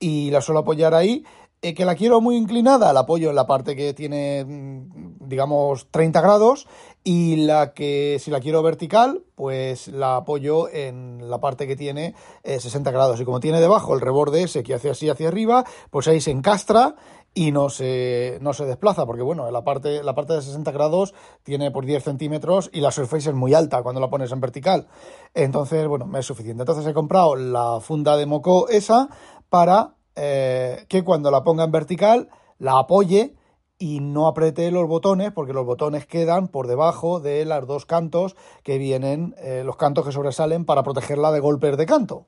y 0.00 0.30
la 0.30 0.40
suelo 0.40 0.60
apoyar 0.60 0.94
ahí. 0.94 1.24
Eh, 1.62 1.74
que 1.74 1.84
la 1.84 1.94
quiero 1.94 2.22
muy 2.22 2.36
inclinada, 2.36 2.90
la 2.94 3.00
apoyo 3.00 3.28
en 3.28 3.36
la 3.36 3.46
parte 3.46 3.76
que 3.76 3.92
tiene, 3.92 4.46
mm, 4.46 5.28
digamos, 5.28 5.88
30 5.90 6.22
grados 6.22 6.66
y 7.04 7.36
la 7.36 7.74
que 7.74 8.16
si 8.18 8.30
la 8.30 8.40
quiero 8.40 8.62
vertical, 8.62 9.24
pues 9.34 9.88
la 9.88 10.16
apoyo 10.16 10.70
en 10.70 11.28
la 11.28 11.38
parte 11.38 11.66
que 11.66 11.76
tiene 11.76 12.14
60 12.44 12.88
eh, 12.88 12.92
grados. 12.94 13.20
Y 13.20 13.26
como 13.26 13.40
tiene 13.40 13.60
debajo 13.60 13.94
el 13.94 14.00
reborde 14.00 14.44
ese 14.44 14.62
que 14.62 14.72
hace 14.72 14.88
así 14.88 15.10
hacia 15.10 15.28
arriba, 15.28 15.66
pues 15.90 16.08
ahí 16.08 16.22
se 16.22 16.30
encastra 16.30 16.96
y 17.32 17.52
no 17.52 17.68
se, 17.70 18.38
no 18.40 18.52
se 18.52 18.64
desplaza, 18.64 19.06
porque 19.06 19.22
bueno, 19.22 19.50
la 19.50 19.62
parte, 19.62 20.02
la 20.02 20.14
parte 20.14 20.34
de 20.34 20.42
60 20.42 20.70
grados 20.72 21.14
tiene 21.42 21.70
por 21.70 21.86
10 21.86 22.02
centímetros 22.02 22.70
y 22.72 22.80
la 22.80 22.90
Surface 22.90 23.30
es 23.30 23.34
muy 23.34 23.54
alta 23.54 23.82
cuando 23.82 24.00
la 24.00 24.10
pones 24.10 24.32
en 24.32 24.40
vertical. 24.40 24.88
Entonces, 25.34 25.86
bueno, 25.86 26.06
me 26.06 26.18
es 26.18 26.26
suficiente. 26.26 26.62
Entonces 26.62 26.86
he 26.86 26.94
comprado 26.94 27.36
la 27.36 27.78
funda 27.80 28.16
de 28.16 28.26
Moco 28.26 28.68
esa 28.68 29.08
para 29.48 29.94
eh, 30.16 30.84
que 30.88 31.04
cuando 31.04 31.30
la 31.30 31.44
ponga 31.44 31.64
en 31.64 31.70
vertical 31.70 32.28
la 32.58 32.78
apoye 32.78 33.36
y 33.78 34.00
no 34.00 34.26
apriete 34.26 34.70
los 34.70 34.86
botones 34.86 35.32
porque 35.32 35.54
los 35.54 35.64
botones 35.64 36.06
quedan 36.06 36.48
por 36.48 36.66
debajo 36.66 37.20
de 37.20 37.44
los 37.46 37.66
dos 37.66 37.86
cantos 37.86 38.36
que 38.62 38.76
vienen, 38.76 39.34
eh, 39.38 39.62
los 39.64 39.76
cantos 39.76 40.04
que 40.04 40.12
sobresalen 40.12 40.66
para 40.66 40.82
protegerla 40.82 41.32
de 41.32 41.40
golpes 41.40 41.76
de 41.76 41.86
canto. 41.86 42.26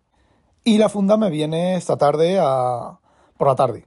Y 0.64 0.78
la 0.78 0.88
funda 0.88 1.16
me 1.16 1.28
viene 1.28 1.74
esta 1.74 1.96
tarde 1.96 2.38
a... 2.40 3.00
por 3.36 3.48
la 3.48 3.56
tarde. 3.56 3.86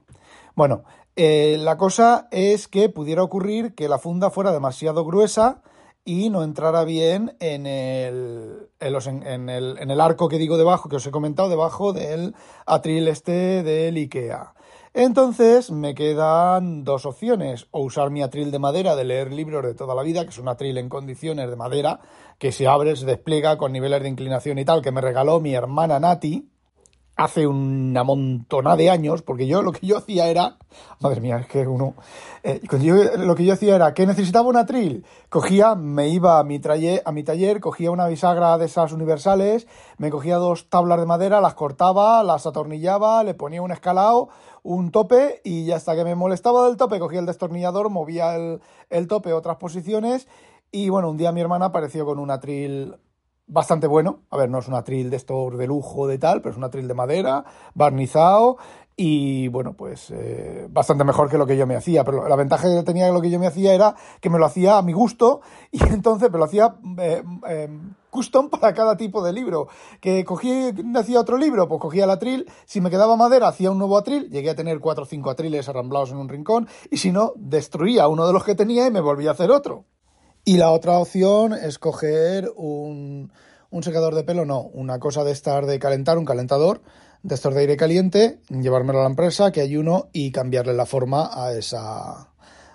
Bueno, 0.54 0.84
eh, 1.16 1.56
la 1.58 1.76
cosa 1.76 2.28
es 2.30 2.68
que 2.68 2.88
pudiera 2.88 3.22
ocurrir 3.22 3.74
que 3.74 3.88
la 3.88 3.98
funda 3.98 4.30
fuera 4.30 4.52
demasiado 4.52 5.04
gruesa 5.04 5.62
y 6.04 6.30
no 6.30 6.44
entrara 6.44 6.84
bien 6.84 7.36
en 7.40 7.66
el, 7.66 8.68
en, 8.78 9.48
el, 9.48 9.78
en 9.78 9.90
el 9.90 10.00
arco 10.00 10.28
que 10.28 10.38
digo 10.38 10.56
debajo, 10.56 10.88
que 10.88 10.96
os 10.96 11.06
he 11.06 11.10
comentado, 11.10 11.48
debajo 11.48 11.92
del 11.92 12.34
atril 12.64 13.08
este 13.08 13.62
del 13.62 13.96
IKEA. 13.96 14.54
Entonces 14.94 15.70
me 15.70 15.94
quedan 15.94 16.84
dos 16.84 17.04
opciones, 17.04 17.66
o 17.70 17.82
usar 17.82 18.10
mi 18.10 18.22
atril 18.22 18.50
de 18.50 18.58
madera 18.58 18.94
de 18.94 19.04
leer 19.04 19.32
libros 19.32 19.64
de 19.64 19.74
toda 19.74 19.94
la 19.94 20.02
vida, 20.02 20.22
que 20.24 20.30
es 20.30 20.38
un 20.38 20.48
atril 20.48 20.78
en 20.78 20.88
condiciones 20.88 21.50
de 21.50 21.56
madera, 21.56 22.00
que 22.38 22.52
se 22.52 22.66
abre, 22.66 22.94
se 22.96 23.04
despliega 23.04 23.58
con 23.58 23.72
niveles 23.72 24.02
de 24.02 24.08
inclinación 24.08 24.58
y 24.58 24.64
tal, 24.64 24.80
que 24.82 24.92
me 24.92 25.00
regaló 25.00 25.40
mi 25.40 25.54
hermana 25.54 25.98
Nati, 25.98 26.48
hace 27.16 27.46
una 27.46 28.04
montona 28.04 28.76
de 28.76 28.90
años, 28.90 29.22
porque 29.22 29.46
yo 29.46 29.62
lo 29.62 29.72
que 29.72 29.86
yo 29.86 29.96
hacía 29.96 30.28
era, 30.28 30.58
madre 31.00 31.22
mía, 31.22 31.38
es 31.38 31.46
que 31.46 31.66
uno, 31.66 31.94
eh, 32.42 32.60
lo 33.16 33.34
que 33.34 33.44
yo 33.44 33.54
hacía 33.54 33.74
era 33.74 33.94
que 33.94 34.06
necesitaba 34.06 34.48
un 34.48 34.56
atril, 34.56 35.04
cogía, 35.30 35.74
me 35.74 36.08
iba 36.08 36.38
a 36.38 36.44
mi, 36.44 36.60
a 37.04 37.12
mi 37.12 37.24
taller, 37.24 37.60
cogía 37.60 37.90
una 37.90 38.06
bisagra 38.06 38.58
de 38.58 38.66
esas 38.66 38.92
universales, 38.92 39.66
me 39.96 40.10
cogía 40.10 40.36
dos 40.36 40.68
tablas 40.68 41.00
de 41.00 41.06
madera, 41.06 41.40
las 41.40 41.54
cortaba, 41.54 42.22
las 42.22 42.46
atornillaba, 42.46 43.24
le 43.24 43.32
ponía 43.32 43.62
un 43.62 43.72
escalado, 43.72 44.28
un 44.62 44.90
tope 44.90 45.40
y 45.42 45.70
hasta 45.70 45.96
que 45.96 46.04
me 46.04 46.14
molestaba 46.14 46.66
del 46.66 46.76
tope 46.76 46.98
cogía 46.98 47.20
el 47.20 47.26
destornillador, 47.26 47.88
movía 47.88 48.36
el, 48.36 48.60
el 48.90 49.06
tope 49.06 49.30
a 49.30 49.36
otras 49.36 49.56
posiciones 49.56 50.28
y 50.70 50.90
bueno, 50.90 51.08
un 51.08 51.16
día 51.16 51.32
mi 51.32 51.40
hermana 51.40 51.66
apareció 51.66 52.04
con 52.04 52.18
un 52.18 52.30
atril 52.30 52.96
bastante 53.46 53.86
bueno. 53.86 54.20
A 54.30 54.36
ver, 54.36 54.50
no 54.50 54.58
es 54.58 54.68
un 54.68 54.74
atril 54.74 55.10
de 55.10 55.16
estos 55.16 55.56
de 55.56 55.66
lujo 55.66 56.06
de 56.06 56.18
tal, 56.18 56.40
pero 56.40 56.52
es 56.52 56.56
un 56.56 56.64
atril 56.64 56.88
de 56.88 56.94
madera, 56.94 57.44
barnizado 57.74 58.56
y 58.98 59.48
bueno, 59.48 59.74
pues 59.74 60.10
eh, 60.10 60.68
bastante 60.70 61.04
mejor 61.04 61.28
que 61.28 61.36
lo 61.36 61.46
que 61.46 61.58
yo 61.58 61.66
me 61.66 61.76
hacía. 61.76 62.02
Pero 62.02 62.26
la 62.28 62.36
ventaja 62.36 62.66
que 62.68 62.82
tenía 62.82 63.04
de 63.04 63.12
lo 63.12 63.20
que 63.20 63.28
yo 63.28 63.38
me 63.38 63.46
hacía 63.46 63.74
era 63.74 63.94
que 64.20 64.30
me 64.30 64.38
lo 64.38 64.46
hacía 64.46 64.78
a 64.78 64.82
mi 64.82 64.94
gusto 64.94 65.42
y 65.70 65.82
entonces 65.92 66.32
me 66.32 66.38
lo 66.38 66.44
hacía 66.44 66.76
eh, 66.98 67.22
eh, 67.46 67.68
custom 68.08 68.48
para 68.48 68.72
cada 68.72 68.96
tipo 68.96 69.22
de 69.22 69.34
libro. 69.34 69.68
Que 70.00 70.24
cogí, 70.24 70.72
hacía 70.94 71.20
otro 71.20 71.36
libro, 71.36 71.68
pues 71.68 71.80
cogía 71.80 72.04
el 72.04 72.10
atril, 72.10 72.50
si 72.64 72.80
me 72.80 72.88
quedaba 72.88 73.16
madera 73.16 73.48
hacía 73.48 73.70
un 73.70 73.78
nuevo 73.78 73.98
atril, 73.98 74.30
llegué 74.30 74.50
a 74.50 74.54
tener 74.54 74.80
cuatro 74.80 75.04
o 75.04 75.06
cinco 75.06 75.28
atriles 75.28 75.68
arramblados 75.68 76.10
en 76.12 76.16
un 76.16 76.30
rincón 76.30 76.66
y 76.90 76.96
si 76.96 77.12
no, 77.12 77.34
destruía 77.36 78.08
uno 78.08 78.26
de 78.26 78.32
los 78.32 78.44
que 78.44 78.54
tenía 78.54 78.86
y 78.86 78.90
me 78.90 79.00
volvía 79.00 79.28
a 79.28 79.32
hacer 79.34 79.50
otro. 79.50 79.84
Y 80.48 80.58
la 80.58 80.70
otra 80.70 81.00
opción 81.00 81.54
es 81.54 81.80
coger 81.80 82.52
un, 82.54 83.32
secador 83.82 84.14
de 84.14 84.22
pelo, 84.22 84.44
no, 84.44 84.60
una 84.60 85.00
cosa 85.00 85.24
de 85.24 85.32
estar 85.32 85.66
de 85.66 85.80
calentar, 85.80 86.18
un 86.18 86.24
calentador 86.24 86.82
de 87.24 87.34
estos 87.34 87.52
de 87.52 87.62
aire 87.62 87.76
caliente, 87.76 88.38
llevármelo 88.48 89.00
a 89.00 89.02
la 89.02 89.08
empresa, 89.08 89.50
que 89.50 89.60
hay 89.60 89.76
uno, 89.76 90.08
y 90.12 90.30
cambiarle 90.30 90.72
la 90.72 90.86
forma 90.86 91.30
a 91.32 91.52
esa, 91.52 92.30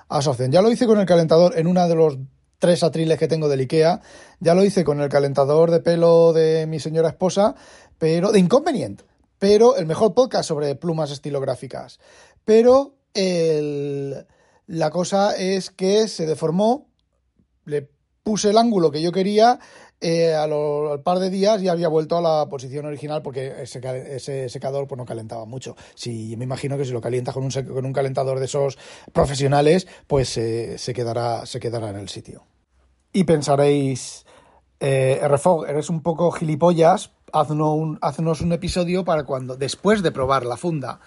a 0.09 0.19
esa 0.19 0.31
opción. 0.31 0.51
Ya 0.51 0.61
lo 0.61 0.69
hice 0.69 0.85
con 0.85 0.99
el 0.99 1.05
calentador 1.05 1.57
en 1.57 1.65
una 1.65 1.87
de 1.87 1.95
los 1.95 2.17
tres 2.59 2.83
atriles 2.83 3.17
que 3.17 3.29
tengo 3.29 3.47
del 3.47 3.61
IKEA, 3.61 4.01
ya 4.41 4.53
lo 4.53 4.65
hice 4.65 4.83
con 4.83 4.99
el 4.99 5.07
calentador 5.07 5.71
de 5.71 5.79
pelo 5.79 6.33
de 6.33 6.67
mi 6.67 6.81
señora 6.81 7.07
esposa, 7.07 7.55
pero 7.97 8.33
de 8.33 8.39
inconveniente. 8.39 9.05
Pero 9.39 9.77
el 9.77 9.85
mejor 9.85 10.13
podcast 10.13 10.49
sobre 10.49 10.75
plumas 10.75 11.09
estilográficas. 11.11 12.01
Pero 12.43 12.97
el, 13.13 14.27
la 14.67 14.89
cosa 14.89 15.37
es 15.37 15.71
que 15.71 16.09
se 16.09 16.25
deformó 16.25 16.90
le 17.65 17.89
puse 18.23 18.49
el 18.49 18.57
ángulo 18.57 18.91
que 18.91 19.01
yo 19.01 19.11
quería, 19.11 19.59
eh, 20.03 20.33
a 20.33 20.43
al 20.45 21.03
par 21.03 21.19
de 21.19 21.29
días 21.29 21.61
ya 21.61 21.71
había 21.71 21.87
vuelto 21.87 22.17
a 22.17 22.21
la 22.21 22.49
posición 22.49 22.85
original 22.85 23.21
porque 23.21 23.61
ese, 23.61 23.79
ese 24.15 24.49
secador 24.49 24.87
pues, 24.87 24.97
no 24.97 25.05
calentaba 25.05 25.45
mucho. 25.45 25.75
Si, 25.93 26.35
me 26.37 26.45
imagino 26.45 26.77
que 26.77 26.85
si 26.85 26.91
lo 26.91 27.01
calientas 27.01 27.35
con 27.35 27.43
un, 27.43 27.51
con 27.51 27.85
un 27.85 27.93
calentador 27.93 28.39
de 28.39 28.45
esos 28.45 28.79
profesionales, 29.13 29.87
pues 30.07 30.35
eh, 30.37 30.77
se, 30.77 30.93
quedará, 30.93 31.45
se 31.45 31.59
quedará 31.59 31.89
en 31.89 31.97
el 31.97 32.09
sitio. 32.09 32.43
Y 33.13 33.25
pensaréis, 33.25 34.25
eh, 34.79 35.19
RFOG, 35.23 35.67
eres 35.67 35.89
un 35.89 36.01
poco 36.01 36.31
gilipollas, 36.31 37.11
haznos 37.31 37.75
un, 37.75 37.99
haznos 38.01 38.41
un 38.41 38.53
episodio 38.53 39.05
para 39.05 39.23
cuando, 39.23 39.55
después 39.55 40.01
de 40.01 40.11
probar 40.11 40.45
la 40.45 40.57
funda 40.57 40.99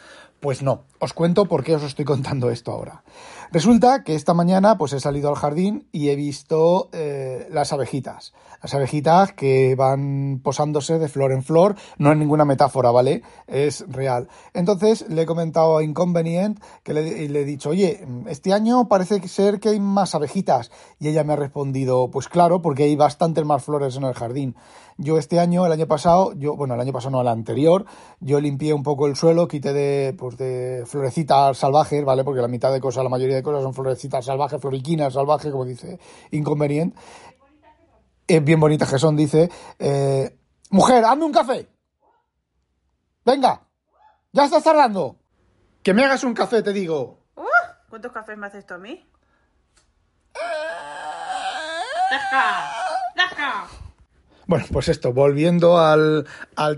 pues 0.45 0.63
no, 0.63 0.85
os 1.05 1.13
cuento 1.13 1.45
por 1.45 1.63
qué 1.63 1.77
os 1.77 1.83
estoy 1.83 2.05
contando 2.05 2.51
esto 2.51 2.73
ahora. 2.73 3.05
Resulta 3.53 4.03
que 4.03 4.15
esta 4.15 4.35
mañana 4.35 4.79
pues 4.79 4.93
he 4.95 5.01
salido 5.01 5.29
al 5.29 5.37
jardín 5.37 5.87
y 5.93 6.09
he 6.09 6.17
visto 6.17 6.89
eh, 6.93 7.47
las 7.51 7.73
abejitas. 7.73 8.33
Las 8.63 8.75
abejitas 8.75 9.33
que 9.35 9.75
van 9.77 10.41
posándose 10.43 10.99
de 10.99 11.09
flor 11.09 11.33
en 11.33 11.43
flor, 11.43 11.77
no 11.99 12.11
es 12.11 12.17
ninguna 12.17 12.47
metáfora, 12.47 12.91
¿vale? 12.91 13.23
Es 13.47 13.85
real. 13.89 14.29
Entonces 14.55 15.07
le 15.11 15.23
he 15.23 15.27
comentado 15.27 15.77
a 15.77 15.85
Inconvenient 15.85 16.59
que 16.83 16.95
le, 16.95 17.25
he 17.25 17.45
dicho, 17.45 17.69
oye, 17.69 18.07
este 18.27 18.55
año 18.55 18.89
parece 18.89 19.29
ser 19.29 19.61
que 19.61 19.69
hay 19.69 19.81
más 19.81 20.15
abejitas. 20.15 20.71
Y 20.99 21.09
ella 21.09 21.25
me 21.25 21.35
ha 21.35 21.37
respondido, 21.37 22.11
pues 22.11 22.29
claro, 22.29 22.63
porque 22.63 22.85
hay 22.85 22.97
bastantes 22.97 23.45
más 23.45 23.63
flores 23.63 23.97
en 23.97 24.05
el 24.05 24.15
jardín. 24.15 24.57
Yo 24.97 25.19
este 25.19 25.41
año, 25.41 25.67
el 25.67 25.73
año 25.73 25.89
pasado, 25.89 26.33
yo, 26.35 26.57
bueno, 26.57 26.75
el 26.75 26.81
año 26.81 26.93
pasado 26.93 27.11
no, 27.11 27.21
el 27.21 27.29
anterior, 27.29 27.85
yo 28.21 28.41
limpié 28.41 28.73
un 28.73 28.85
poco 28.85 29.09
el 29.09 29.17
suelo, 29.17 29.49
quité 29.49 29.73
de, 29.73 30.15
pues 30.17 30.37
de 30.39 30.85
florecitas 30.95 31.59
salvajes, 31.59 32.05
¿vale? 32.05 32.25
Porque 32.25 32.41
la 32.41 32.49
mitad 32.49 32.73
de 32.73 32.81
cosas, 32.81 33.05
la 33.05 33.11
mayoría 33.11 33.37
de 33.37 33.43
cosas 33.43 33.63
son 33.63 33.75
florecitas 33.75 34.25
salvajes, 34.25 34.61
floriquinas 34.61 35.13
salvajes, 35.13 35.51
como 35.53 35.65
dice 35.65 35.99
Inconvenient. 36.31 36.95
Es 38.27 38.43
bien 38.43 38.59
bonitas 38.59 38.91
que 38.91 38.99
son, 38.99 39.17
dice. 39.17 39.51
Eh, 39.79 40.39
Mujer, 40.71 41.05
hazme 41.05 41.25
un 41.25 41.33
café. 41.33 41.69
Venga, 43.25 43.63
ya 44.33 44.45
estás 44.45 44.65
tardando. 44.65 45.17
Que 45.83 45.95
me 45.95 46.05
hagas 46.05 46.25
un 46.25 46.35
café, 46.35 46.63
te 46.63 46.73
digo. 46.73 47.21
Uh, 47.37 47.45
¿Cuántos 47.91 48.13
cafés 48.13 48.37
me 48.37 48.47
haces 48.47 48.67
tú 48.67 48.75
a 48.75 48.79
mí? 48.79 49.07
¡Deja! 52.11 52.71
¡Deja! 53.15 53.84
Bueno, 54.47 54.67
pues 54.71 54.89
esto, 54.89 55.15
volviendo 55.15 55.79
al, 55.79 56.27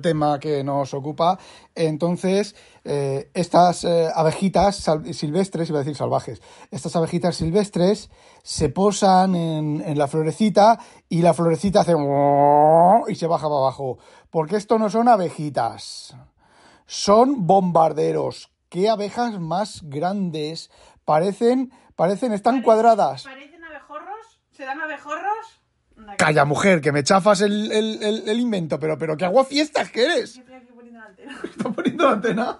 tema 0.01 0.39
que 0.39 0.63
nos 0.63 0.95
ocupa, 0.95 1.39
entonces 1.75 2.55
eh, 2.85 3.31
estas 3.35 3.83
eh, 3.83 4.09
abejitas 4.15 4.89
silvestres, 5.13 5.69
iba 5.69 5.79
a 5.79 5.83
decir 5.83 5.97
salvajes, 5.97 6.41
estas 6.71 6.95
abejitas 6.95 7.35
silvestres 7.35 8.09
se 8.45 8.69
posan 8.69 9.35
en, 9.35 9.83
en, 9.85 9.99
la 9.99 10.07
florecita 10.07 10.79
y 11.09 11.23
la 11.23 11.35
florecita 11.35 11.81
hace 11.81 11.95
y 13.09 13.15
se 13.17 13.27
baja 13.27 13.49
para 13.49 13.59
abajo, 13.59 13.99
porque 14.31 14.57
esto 14.57 14.79
no 14.79 14.89
son 14.89 15.09
abejitas, 15.09 16.17
son 16.87 17.47
bombarderos. 17.47 18.53
¿Qué 18.69 18.89
abejas 18.89 19.41
más 19.41 19.81
grandes? 19.85 20.71
Parecen, 21.05 21.73
parecen, 21.97 22.33
están 22.33 22.63
cuadradas. 22.63 23.25
¿Parecen 23.25 23.65
abejorros? 23.65 24.41
¿Se 24.51 24.65
dan 24.65 24.81
abejorros? 24.81 25.66
Calla, 26.19 26.45
mujer, 26.45 26.81
que 26.81 26.93
me 26.93 27.03
chafas 27.03 27.41
el, 27.41 27.71
el, 27.73 28.41
invento, 28.41 28.79
pero, 28.79 28.97
pero 28.99 29.17
qué 29.17 29.31
fiestas 29.49 29.91
que 29.91 30.05
eres. 30.05 30.37
Estoy 30.39 30.55
aquí 30.55 30.73
poniendo 30.75 30.99
la 31.01 31.07
antena. 31.07 31.41
¿Está 31.45 31.71
poniendo 31.71 32.05
la 32.05 32.13
antena? 32.13 32.59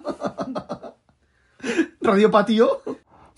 ¿Radio 2.01 2.31
patio? 2.31 2.81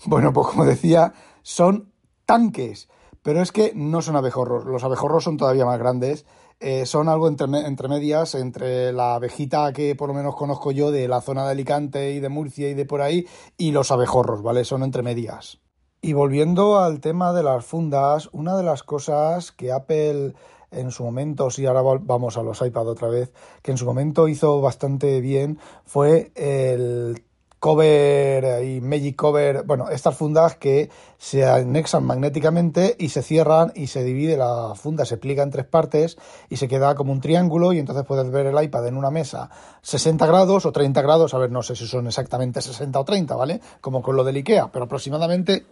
Bueno, 0.04 0.32
pues 0.32 0.48
como 0.48 0.64
decía, 0.64 1.12
son 1.42 1.92
tanques, 2.24 2.88
pero 3.22 3.42
es 3.42 3.52
que 3.52 3.72
no 3.74 4.02
son 4.02 4.16
abejorros. 4.16 4.64
Los 4.64 4.84
abejorros 4.84 5.24
son 5.24 5.36
todavía 5.36 5.64
más 5.64 5.78
grandes. 5.78 6.26
Eh, 6.60 6.84
son 6.84 7.08
algo 7.08 7.26
entre, 7.26 7.46
entre 7.46 7.88
medias, 7.88 8.34
entre 8.34 8.92
la 8.92 9.14
abejita 9.14 9.72
que 9.72 9.94
por 9.94 10.08
lo 10.08 10.14
menos 10.14 10.36
conozco 10.36 10.72
yo 10.72 10.90
de 10.90 11.08
la 11.08 11.22
zona 11.22 11.44
de 11.46 11.52
Alicante 11.52 12.12
y 12.12 12.20
de 12.20 12.28
Murcia 12.28 12.68
y 12.68 12.74
de 12.74 12.84
por 12.84 13.00
ahí, 13.00 13.26
y 13.56 13.72
los 13.72 13.90
abejorros, 13.90 14.42
¿vale? 14.42 14.64
Son 14.64 14.82
entre 14.82 15.02
medias. 15.02 15.58
Y 16.02 16.14
volviendo 16.14 16.78
al 16.78 17.00
tema 17.00 17.32
de 17.32 17.42
las 17.42 17.64
fundas, 17.64 18.30
una 18.32 18.56
de 18.56 18.62
las 18.62 18.82
cosas 18.82 19.52
que 19.52 19.70
Apple 19.70 20.34
en 20.70 20.90
su 20.92 21.02
momento, 21.02 21.50
si 21.50 21.66
ahora 21.66 21.82
vamos 21.82 22.36
a 22.36 22.42
los 22.42 22.62
iPad 22.62 22.88
otra 22.88 23.08
vez, 23.08 23.32
que 23.62 23.72
en 23.72 23.76
su 23.76 23.84
momento 23.84 24.28
hizo 24.28 24.60
bastante 24.60 25.20
bien 25.20 25.58
fue 25.84 26.30
el 26.36 27.22
cover 27.58 28.64
y 28.64 28.80
Magic 28.80 29.16
Cover, 29.16 29.64
bueno, 29.64 29.90
estas 29.90 30.16
fundas 30.16 30.56
que 30.56 30.88
se 31.18 31.44
anexan 31.44 32.04
magnéticamente 32.04 32.96
y 32.98 33.10
se 33.10 33.22
cierran 33.22 33.70
y 33.74 33.88
se 33.88 34.02
divide 34.02 34.38
la 34.38 34.72
funda, 34.74 35.04
se 35.04 35.18
pliega 35.18 35.42
en 35.42 35.50
tres 35.50 35.66
partes 35.66 36.16
y 36.48 36.56
se 36.56 36.68
queda 36.68 36.94
como 36.94 37.12
un 37.12 37.20
triángulo 37.20 37.74
y 37.74 37.78
entonces 37.78 38.06
puedes 38.06 38.30
ver 38.30 38.46
el 38.46 38.62
iPad 38.62 38.86
en 38.86 38.96
una 38.96 39.10
mesa 39.10 39.50
60 39.82 40.26
grados 40.26 40.64
o 40.64 40.72
30 40.72 41.02
grados, 41.02 41.34
a 41.34 41.38
ver, 41.38 41.50
no 41.50 41.62
sé 41.62 41.76
si 41.76 41.86
son 41.86 42.06
exactamente 42.06 42.62
60 42.62 42.98
o 42.98 43.04
30, 43.04 43.36
¿vale? 43.36 43.60
Como 43.82 44.00
con 44.00 44.16
lo 44.16 44.24
del 44.24 44.36
IKEA, 44.36 44.72
pero 44.72 44.86
aproximadamente 44.86 45.66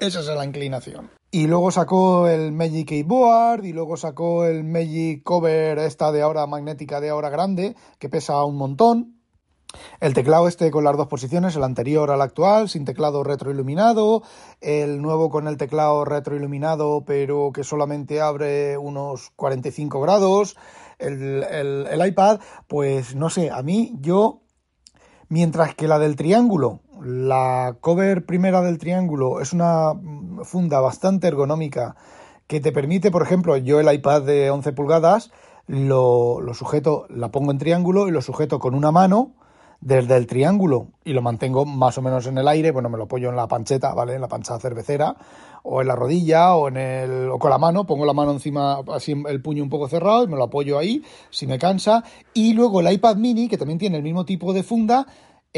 esa 0.00 0.20
es 0.20 0.26
la 0.26 0.44
inclinación. 0.44 1.10
Y 1.30 1.46
luego 1.48 1.70
sacó 1.70 2.28
el 2.28 2.52
Magic 2.52 2.88
Keyboard 2.88 3.64
y 3.64 3.72
luego 3.72 3.96
sacó 3.96 4.44
el 4.44 4.64
Magic 4.64 5.22
Cover 5.22 5.78
esta 5.78 6.12
de 6.12 6.22
ahora 6.22 6.46
magnética 6.46 7.00
de 7.00 7.10
ahora 7.10 7.30
grande, 7.30 7.74
que 7.98 8.08
pesa 8.08 8.44
un 8.44 8.56
montón. 8.56 9.16
El 10.00 10.14
teclado 10.14 10.48
este 10.48 10.70
con 10.70 10.84
las 10.84 10.96
dos 10.96 11.08
posiciones, 11.08 11.56
el 11.56 11.64
anterior 11.64 12.10
al 12.10 12.22
actual, 12.22 12.68
sin 12.68 12.84
teclado 12.84 13.24
retroiluminado, 13.24 14.22
el 14.60 15.02
nuevo 15.02 15.28
con 15.28 15.48
el 15.48 15.56
teclado 15.56 16.04
retroiluminado 16.04 17.04
pero 17.04 17.50
que 17.52 17.64
solamente 17.64 18.20
abre 18.20 18.78
unos 18.78 19.30
45 19.36 20.00
grados, 20.00 20.56
el, 20.98 21.42
el 21.42 22.06
iPad, 22.06 22.40
pues 22.68 23.14
no 23.14 23.28
sé, 23.28 23.50
a 23.50 23.62
mí 23.62 23.92
yo, 24.00 24.42
mientras 25.28 25.74
que 25.74 25.88
la 25.88 25.98
del 25.98 26.16
triángulo 26.16 26.80
la 27.02 27.76
cover 27.80 28.24
primera 28.24 28.62
del 28.62 28.78
triángulo 28.78 29.40
es 29.40 29.52
una 29.52 29.92
funda 30.44 30.80
bastante 30.80 31.28
ergonómica 31.28 31.96
que 32.46 32.60
te 32.60 32.72
permite, 32.72 33.10
por 33.10 33.22
ejemplo, 33.22 33.56
yo 33.56 33.80
el 33.80 33.92
iPad 33.92 34.22
de 34.22 34.50
11 34.50 34.72
pulgadas 34.72 35.30
lo, 35.66 36.40
sujeto, 36.54 37.06
la 37.10 37.30
pongo 37.30 37.50
en 37.50 37.58
triángulo 37.58 38.08
y 38.08 38.12
lo 38.12 38.22
sujeto 38.22 38.58
con 38.58 38.74
una 38.74 38.92
mano 38.92 39.32
desde 39.80 40.16
el 40.16 40.26
triángulo 40.26 40.88
y 41.04 41.12
lo 41.12 41.22
mantengo 41.22 41.66
más 41.66 41.98
o 41.98 42.02
menos 42.02 42.26
en 42.26 42.38
el 42.38 42.48
aire, 42.48 42.70
bueno, 42.70 42.88
me 42.88 42.96
lo 42.96 43.04
apoyo 43.04 43.28
en 43.28 43.36
la 43.36 43.46
pancheta, 43.46 43.92
¿vale? 43.94 44.14
En 44.14 44.20
la 44.20 44.28
pancha 44.28 44.58
cervecera, 44.58 45.16
o 45.62 45.82
en 45.82 45.88
la 45.88 45.96
rodilla, 45.96 46.54
o 46.54 46.68
en 46.68 46.76
el, 46.76 47.28
o 47.28 47.38
con 47.38 47.50
la 47.50 47.58
mano, 47.58 47.84
pongo 47.84 48.06
la 48.06 48.12
mano 48.12 48.30
encima, 48.32 48.80
así 48.92 49.12
el 49.28 49.42
puño 49.42 49.62
un 49.62 49.68
poco 49.68 49.88
cerrado, 49.88 50.24
y 50.24 50.28
me 50.28 50.36
lo 50.36 50.44
apoyo 50.44 50.78
ahí, 50.78 51.02
si 51.30 51.46
me 51.46 51.58
cansa, 51.58 52.04
y 52.32 52.54
luego 52.54 52.80
el 52.80 52.90
iPad 52.90 53.16
mini, 53.16 53.48
que 53.48 53.58
también 53.58 53.78
tiene 53.78 53.96
el 53.96 54.02
mismo 54.02 54.24
tipo 54.24 54.52
de 54.52 54.62
funda, 54.62 55.06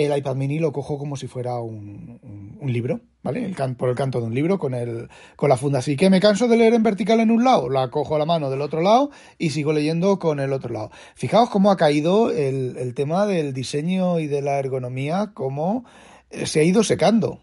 el 0.04 0.16
iPad 0.16 0.36
mini 0.36 0.58
lo 0.58 0.72
cojo 0.72 0.96
como 0.96 1.16
si 1.16 1.26
fuera 1.26 1.58
un, 1.60 2.20
libro, 2.62 3.00
¿vale? 3.22 3.44
El 3.44 3.76
por 3.76 3.88
el 3.88 3.94
canto 3.94 4.20
de 4.20 4.26
un 4.26 4.34
libro 4.34 4.58
con, 4.58 4.74
el, 4.74 5.08
con 5.36 5.48
la 5.48 5.56
funda. 5.56 5.78
Así 5.78 5.96
que 5.96 6.10
me 6.10 6.20
canso 6.20 6.46
de 6.48 6.56
leer 6.56 6.74
en 6.74 6.82
vertical 6.82 7.20
en 7.20 7.30
un 7.30 7.44
lado, 7.44 7.68
la 7.68 7.90
cojo 7.90 8.14
a 8.14 8.18
la 8.18 8.26
mano 8.26 8.50
del 8.50 8.60
otro 8.60 8.82
lado 8.82 9.10
y 9.38 9.50
sigo 9.50 9.72
leyendo 9.72 10.18
con 10.18 10.38
el 10.38 10.52
otro 10.52 10.72
lado. 10.72 10.90
Fijaos 11.14 11.50
cómo 11.50 11.70
ha 11.70 11.76
caído 11.76 12.30
el, 12.30 12.76
el 12.76 12.94
tema 12.94 13.26
del 13.26 13.52
diseño 13.52 14.20
y 14.20 14.26
de 14.26 14.42
la 14.42 14.58
ergonomía, 14.58 15.32
cómo 15.34 15.84
eh, 16.30 16.46
se 16.46 16.60
ha 16.60 16.62
ido 16.62 16.84
secando 16.84 17.40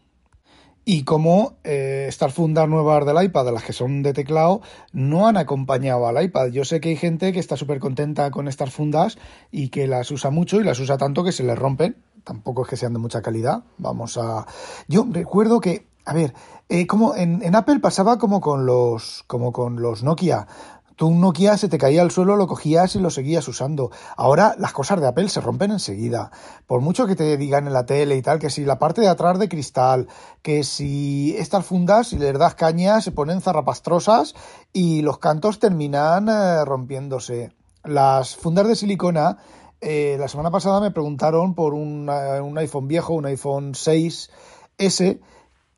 y 0.85 1.03
cómo 1.03 1.57
eh, 1.63 2.05
estas 2.07 2.33
fundas 2.33 2.69
nuevas 2.69 3.05
del 3.05 3.21
iPad, 3.21 3.51
las 3.51 3.63
que 3.63 3.73
son 3.73 4.03
de 4.03 4.13
teclado, 4.13 4.61
no 4.93 5.27
han 5.27 5.35
acompañado 5.35 6.07
al 6.07 6.23
iPad. 6.23 6.49
Yo 6.49 6.63
sé 6.63 6.79
que 6.79 6.89
hay 6.89 6.95
gente 6.95 7.33
que 7.33 7.39
está 7.39 7.57
súper 7.57 7.79
contenta 7.79 8.29
con 8.29 8.47
estas 8.47 8.71
fundas 8.71 9.17
y 9.51 9.69
que 9.69 9.87
las 9.87 10.11
usa 10.11 10.29
mucho 10.29 10.61
y 10.61 10.63
las 10.63 10.79
usa 10.79 10.97
tanto 10.97 11.23
que 11.23 11.31
se 11.31 11.43
les 11.43 11.57
rompen 11.57 11.97
tampoco 12.25 12.63
es 12.63 12.67
que 12.67 12.75
sean 12.75 12.91
de 12.91 12.99
mucha 12.99 13.21
calidad. 13.21 13.63
Vamos 13.77 14.17
a. 14.17 14.45
Yo 14.89 15.07
recuerdo 15.09 15.61
que, 15.61 15.87
a 16.03 16.13
ver, 16.13 16.33
eh, 16.67 16.87
como 16.87 17.15
en, 17.15 17.41
en, 17.43 17.55
Apple 17.55 17.79
pasaba 17.79 18.17
como 18.17 18.41
con 18.41 18.65
los, 18.65 19.23
como 19.27 19.53
con 19.53 19.81
los 19.81 20.03
Nokia. 20.03 20.47
Tú 20.95 21.07
un 21.07 21.19
Nokia 21.19 21.57
se 21.57 21.67
te 21.67 21.77
caía 21.77 22.01
al 22.01 22.11
suelo, 22.11 22.37
lo 22.37 22.47
cogías 22.47 22.95
y 22.95 22.99
lo 22.99 23.09
seguías 23.09 23.45
usando. 23.49 23.91
Ahora 24.15 24.55
las 24.57 24.71
cosas 24.71 25.01
de 25.01 25.07
Apple 25.07 25.27
se 25.27 25.41
rompen 25.41 25.71
enseguida. 25.71 26.31
Por 26.67 26.79
mucho 26.79 27.05
que 27.05 27.17
te 27.17 27.35
digan 27.35 27.67
en 27.67 27.73
la 27.73 27.85
tele 27.85 28.15
y 28.15 28.21
tal, 28.21 28.39
que 28.39 28.49
si 28.49 28.63
la 28.63 28.79
parte 28.79 29.01
de 29.01 29.09
atrás 29.09 29.37
de 29.37 29.49
cristal, 29.49 30.07
que 30.41 30.63
si 30.63 31.35
estas 31.37 31.65
fundas, 31.65 32.07
si 32.07 32.17
les 32.17 32.39
das 32.39 32.55
caña, 32.55 33.01
se 33.01 33.11
ponen 33.11 33.41
zarrapastrosas 33.41 34.35
y 34.71 35.01
los 35.01 35.17
cantos 35.17 35.59
terminan 35.59 36.29
eh, 36.29 36.63
rompiéndose. 36.63 37.51
Las 37.83 38.37
fundas 38.37 38.65
de 38.67 38.77
silicona 38.77 39.37
eh, 39.81 40.15
la 40.19 40.27
semana 40.27 40.51
pasada 40.51 40.79
me 40.79 40.91
preguntaron 40.91 41.53
por 41.55 41.73
un, 41.73 42.09
un 42.09 42.57
iPhone 42.57 42.87
viejo, 42.87 43.13
un 43.13 43.25
iPhone 43.25 43.73
6S 43.73 45.19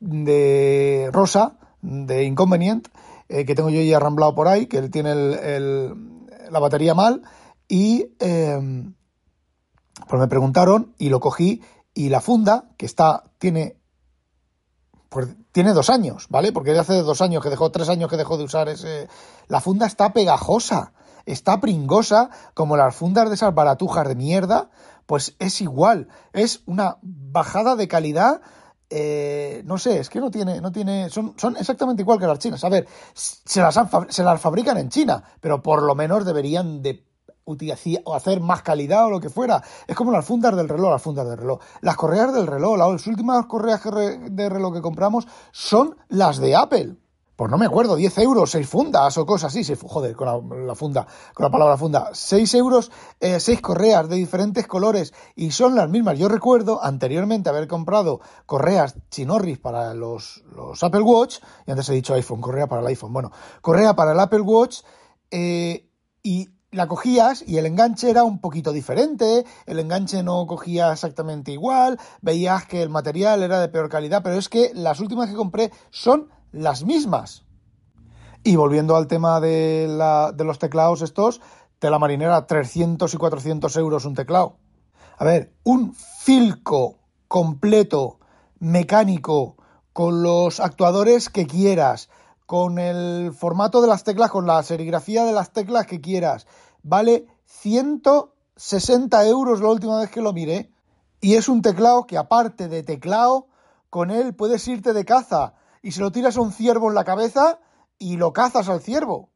de 0.00 1.10
rosa, 1.12 1.58
de 1.82 2.24
Inconvenient, 2.24 2.88
eh, 3.28 3.44
que 3.44 3.54
tengo 3.54 3.70
yo 3.70 3.82
ya 3.82 3.96
arramblado 3.96 4.34
por 4.34 4.48
ahí, 4.48 4.66
que 4.66 4.78
él 4.78 4.90
tiene 4.90 5.12
el, 5.12 5.94
la 6.50 6.58
batería 6.58 6.94
mal, 6.94 7.22
y 7.68 8.12
eh, 8.20 8.60
pues 10.08 10.20
me 10.20 10.28
preguntaron 10.28 10.94
y 10.98 11.08
lo 11.08 11.20
cogí, 11.20 11.62
y 11.94 12.08
la 12.08 12.20
funda, 12.20 12.70
que 12.76 12.86
está, 12.86 13.24
tiene 13.38 13.78
pues 15.08 15.28
tiene 15.52 15.72
dos 15.72 15.88
años, 15.90 16.26
¿vale? 16.28 16.52
Porque 16.52 16.78
hace 16.78 17.02
dos 17.02 17.22
años 17.22 17.42
que 17.42 17.48
dejó, 17.48 17.70
tres 17.70 17.88
años 17.88 18.10
que 18.10 18.18
dejó 18.18 18.36
de 18.36 18.44
usar 18.44 18.68
ese. 18.68 19.08
La 19.48 19.60
funda 19.60 19.86
está 19.86 20.12
pegajosa 20.12 20.92
está 21.26 21.60
pringosa, 21.60 22.30
como 22.54 22.76
las 22.76 22.94
fundas 22.94 23.28
de 23.28 23.34
esas 23.34 23.54
baratujas 23.54 24.08
de 24.08 24.14
mierda, 24.14 24.70
pues 25.06 25.34
es 25.38 25.60
igual, 25.60 26.08
es 26.32 26.62
una 26.66 26.98
bajada 27.02 27.76
de 27.76 27.88
calidad. 27.88 28.40
Eh, 28.90 29.62
no 29.66 29.76
sé, 29.76 30.00
es 30.00 30.08
que 30.08 30.20
no 30.20 30.30
tiene, 30.30 30.60
no 30.60 30.72
tiene, 30.72 31.10
son, 31.10 31.34
son 31.36 31.56
exactamente 31.56 32.02
igual 32.02 32.18
que 32.18 32.26
las 32.26 32.38
chinas. 32.38 32.64
A 32.64 32.68
ver, 32.68 32.86
se 33.14 33.60
las, 33.60 33.78
se 34.08 34.22
las 34.22 34.40
fabrican 34.40 34.78
en 34.78 34.88
China, 34.88 35.22
pero 35.40 35.62
por 35.62 35.82
lo 35.82 35.94
menos 35.94 36.24
deberían 36.24 36.82
de 36.82 37.04
o 38.04 38.14
hacer 38.14 38.40
más 38.40 38.62
calidad 38.62 39.06
o 39.06 39.10
lo 39.10 39.20
que 39.20 39.30
fuera. 39.30 39.62
Es 39.86 39.96
como 39.96 40.12
las 40.12 40.24
fundas 40.24 40.54
del 40.54 40.68
reloj, 40.68 40.90
las 40.90 41.02
fundas 41.02 41.26
del 41.26 41.38
reloj. 41.38 41.60
Las 41.80 41.96
correas 41.96 42.32
del 42.34 42.46
reloj, 42.46 42.76
las 42.76 43.06
últimas 43.06 43.46
correas 43.46 43.82
de 43.82 44.48
reloj 44.48 44.74
que 44.74 44.82
compramos 44.82 45.26
son 45.50 45.96
las 46.08 46.38
de 46.38 46.54
Apple 46.54 46.96
pues 47.38 47.52
no 47.52 47.56
me 47.56 47.66
acuerdo, 47.66 47.94
10 47.94 48.18
euros, 48.18 48.50
6 48.50 48.68
fundas 48.68 49.16
o 49.16 49.24
cosas 49.24 49.56
así, 49.56 49.72
joder, 49.80 50.16
con 50.16 50.66
la, 50.66 50.74
funda, 50.74 51.06
con 51.34 51.44
la 51.44 51.50
palabra 51.50 51.76
funda, 51.76 52.10
6 52.12 52.52
euros, 52.54 52.90
eh, 53.20 53.38
6 53.38 53.60
correas 53.60 54.08
de 54.08 54.16
diferentes 54.16 54.66
colores 54.66 55.14
y 55.36 55.52
son 55.52 55.76
las 55.76 55.88
mismas. 55.88 56.18
Yo 56.18 56.28
recuerdo 56.28 56.82
anteriormente 56.82 57.48
haber 57.48 57.68
comprado 57.68 58.20
correas 58.44 58.96
chinorris 59.12 59.60
para 59.60 59.94
los, 59.94 60.42
los 60.52 60.82
Apple 60.82 61.02
Watch, 61.02 61.38
y 61.64 61.70
antes 61.70 61.88
he 61.90 61.94
dicho 61.94 62.12
iPhone, 62.14 62.40
correa 62.40 62.66
para 62.66 62.80
el 62.80 62.88
iPhone, 62.88 63.12
bueno, 63.12 63.30
correa 63.60 63.94
para 63.94 64.10
el 64.10 64.18
Apple 64.18 64.40
Watch, 64.40 64.80
eh, 65.30 65.88
y 66.24 66.48
la 66.72 66.88
cogías 66.88 67.44
y 67.46 67.58
el 67.58 67.66
enganche 67.66 68.10
era 68.10 68.24
un 68.24 68.40
poquito 68.40 68.72
diferente, 68.72 69.44
el 69.66 69.78
enganche 69.78 70.24
no 70.24 70.44
cogía 70.48 70.92
exactamente 70.92 71.52
igual, 71.52 72.00
veías 72.20 72.66
que 72.66 72.82
el 72.82 72.88
material 72.88 73.44
era 73.44 73.60
de 73.60 73.68
peor 73.68 73.88
calidad, 73.88 74.24
pero 74.24 74.34
es 74.34 74.48
que 74.48 74.72
las 74.74 74.98
últimas 74.98 75.30
que 75.30 75.36
compré 75.36 75.70
son 75.90 76.30
las 76.52 76.84
mismas. 76.84 77.44
Y 78.44 78.56
volviendo 78.56 78.96
al 78.96 79.06
tema 79.06 79.40
de, 79.40 79.86
la, 79.88 80.32
de 80.32 80.44
los 80.44 80.58
teclados 80.58 81.02
estos, 81.02 81.40
tela 81.78 81.98
marinera, 81.98 82.46
300 82.46 83.12
y 83.12 83.16
400 83.16 83.76
euros 83.76 84.04
un 84.04 84.14
teclado. 84.14 84.56
A 85.18 85.24
ver, 85.24 85.52
un 85.64 85.94
Filco 85.94 86.98
completo, 87.26 88.18
mecánico, 88.58 89.56
con 89.92 90.22
los 90.22 90.60
actuadores 90.60 91.28
que 91.28 91.46
quieras, 91.46 92.08
con 92.46 92.78
el 92.78 93.32
formato 93.32 93.82
de 93.82 93.88
las 93.88 94.04
teclas, 94.04 94.30
con 94.30 94.46
la 94.46 94.62
serigrafía 94.62 95.24
de 95.24 95.32
las 95.32 95.52
teclas 95.52 95.86
que 95.86 96.00
quieras, 96.00 96.46
vale 96.82 97.26
160 97.46 99.26
euros 99.26 99.60
la 99.60 99.68
última 99.68 99.98
vez 99.98 100.10
que 100.10 100.22
lo 100.22 100.32
miré. 100.32 100.72
Y 101.20 101.34
es 101.34 101.48
un 101.48 101.62
teclado 101.62 102.06
que 102.06 102.16
aparte 102.16 102.68
de 102.68 102.84
teclado, 102.84 103.48
con 103.90 104.10
él 104.10 104.34
puedes 104.34 104.66
irte 104.68 104.92
de 104.92 105.04
caza 105.04 105.54
y 105.88 105.90
se 105.90 106.02
lo 106.02 106.12
tiras 106.12 106.36
a 106.36 106.42
un 106.42 106.52
ciervo 106.52 106.90
en 106.90 106.94
la 106.94 107.04
cabeza 107.04 107.60
y 107.98 108.18
lo 108.18 108.34
cazas 108.34 108.68
al 108.68 108.82
ciervo. 108.82 109.30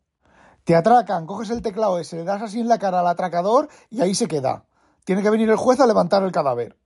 Te 0.65 0.77
atracan, 0.77 1.25
coges 1.25 1.49
el 1.49 1.63
teclado 1.63 1.99
ese, 1.99 2.17
le 2.17 2.25
das 2.25 2.43
así 2.43 2.61
en 2.61 2.69
la 2.69 2.79
cara 2.79 3.01
al 3.01 3.07
atracador 3.07 3.71
y 3.89 4.03
ahí 4.03 4.15
se 4.15 4.29
queda. 4.29 4.67
Tiene 5.07 5.23
que 5.23 5.31
venir 5.31 5.49
el 5.49 5.57
juez 5.57 5.81
a 5.81 5.87
levantar 5.87 6.23
el 6.25 6.31
cadáver. 6.31 6.77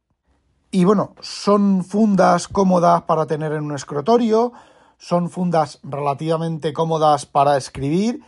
Y 0.70 0.85
bueno, 0.85 1.16
son 1.20 1.83
fundas 1.83 2.46
cómodas 2.46 3.02
para 3.02 3.26
tener 3.26 3.50
en 3.55 3.64
un 3.64 3.74
escritorio, 3.74 4.52
son 4.98 5.31
fundas 5.31 5.81
relativamente 5.83 6.72
cómodas 6.72 7.26
para 7.26 7.57
escribir 7.57 8.22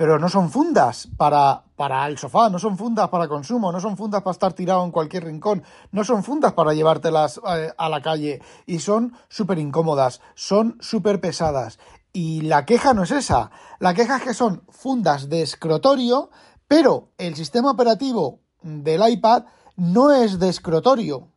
pero 0.00 0.18
no 0.18 0.30
son 0.30 0.50
fundas 0.50 1.08
para, 1.18 1.62
para 1.76 2.06
el 2.06 2.16
sofá, 2.16 2.48
no 2.48 2.58
son 2.58 2.78
fundas 2.78 3.10
para 3.10 3.28
consumo, 3.28 3.70
no 3.70 3.80
son 3.80 3.98
fundas 3.98 4.22
para 4.22 4.32
estar 4.32 4.54
tirado 4.54 4.82
en 4.82 4.92
cualquier 4.92 5.24
rincón, 5.24 5.62
no 5.92 6.04
son 6.04 6.24
fundas 6.24 6.54
para 6.54 6.72
llevártelas 6.72 7.38
eh, 7.46 7.70
a 7.76 7.88
la 7.90 8.00
calle 8.00 8.40
y 8.64 8.78
son 8.78 9.12
súper 9.28 9.58
incómodas, 9.58 10.22
son 10.34 10.78
súper 10.80 11.20
pesadas. 11.20 11.78
Y 12.14 12.40
la 12.40 12.64
queja 12.64 12.94
no 12.94 13.02
es 13.02 13.10
esa, 13.10 13.50
la 13.78 13.92
queja 13.92 14.16
es 14.16 14.22
que 14.22 14.32
son 14.32 14.62
fundas 14.70 15.28
de 15.28 15.42
escritorio, 15.42 16.30
pero 16.66 17.10
el 17.18 17.36
sistema 17.36 17.70
operativo 17.70 18.40
del 18.62 19.06
iPad 19.06 19.44
no 19.76 20.12
es 20.12 20.38
de 20.38 20.48
escritorio. 20.48 21.28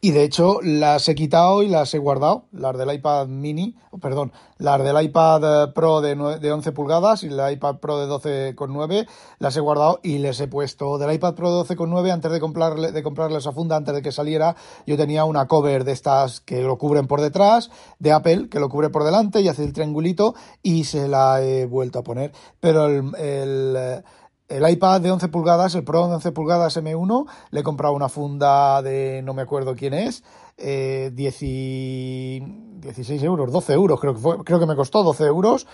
Y 0.00 0.10
de 0.10 0.24
hecho 0.24 0.60
las 0.62 1.08
he 1.08 1.14
quitado 1.14 1.62
y 1.62 1.68
las 1.68 1.92
he 1.94 1.98
guardado, 1.98 2.44
las 2.52 2.76
del 2.76 2.92
iPad 2.92 3.26
mini, 3.28 3.76
perdón, 4.00 4.30
las 4.58 4.82
del 4.84 5.02
iPad 5.02 5.64
eh, 5.64 5.72
Pro 5.74 6.02
de, 6.02 6.14
de 6.38 6.52
11 6.52 6.72
pulgadas 6.72 7.22
y 7.22 7.28
el 7.28 7.52
iPad 7.52 7.76
Pro 7.76 7.98
de 7.98 8.54
12,9 8.54 9.08
las 9.38 9.56
he 9.56 9.60
guardado 9.60 10.00
y 10.02 10.18
les 10.18 10.38
he 10.40 10.48
puesto 10.48 10.98
del 10.98 11.14
iPad 11.14 11.34
Pro 11.34 11.50
de 11.50 11.74
12,9 11.74 12.12
antes 12.12 12.30
de 12.30 12.40
comprarle, 12.40 12.92
de 12.92 13.02
comprarle 13.02 13.38
esa 13.38 13.52
funda, 13.52 13.76
antes 13.76 13.94
de 13.94 14.02
que 14.02 14.12
saliera, 14.12 14.54
yo 14.86 14.98
tenía 14.98 15.24
una 15.24 15.46
cover 15.46 15.84
de 15.84 15.92
estas 15.92 16.40
que 16.40 16.60
lo 16.60 16.76
cubren 16.76 17.06
por 17.06 17.22
detrás, 17.22 17.70
de 17.98 18.12
Apple, 18.12 18.48
que 18.50 18.60
lo 18.60 18.68
cubre 18.68 18.90
por 18.90 19.02
delante 19.02 19.40
y 19.40 19.48
hace 19.48 19.64
el 19.64 19.72
triangulito 19.72 20.34
y 20.62 20.84
se 20.84 21.08
la 21.08 21.42
he 21.42 21.64
vuelto 21.64 22.00
a 22.00 22.04
poner. 22.04 22.32
Pero 22.60 22.86
el 22.86 24.02
el 24.48 24.68
iPad 24.68 25.00
de 25.00 25.10
11 25.10 25.28
pulgadas, 25.28 25.74
el 25.74 25.84
Pro 25.84 26.08
de 26.08 26.14
11 26.14 26.32
pulgadas 26.32 26.76
M1, 26.76 27.26
le 27.50 27.60
he 27.60 27.62
comprado 27.62 27.94
una 27.94 28.08
funda 28.08 28.82
de 28.82 29.22
no 29.22 29.34
me 29.34 29.42
acuerdo 29.42 29.74
quién 29.74 29.94
es, 29.94 30.22
eh, 30.56 31.10
16 31.12 33.22
euros, 33.22 33.52
12 33.52 33.72
euros, 33.72 34.00
creo 34.00 34.14
que, 34.14 34.20
fue, 34.20 34.44
creo 34.44 34.60
que 34.60 34.66
me 34.66 34.76
costó 34.76 35.02
12 35.02 35.24
euros. 35.24 35.66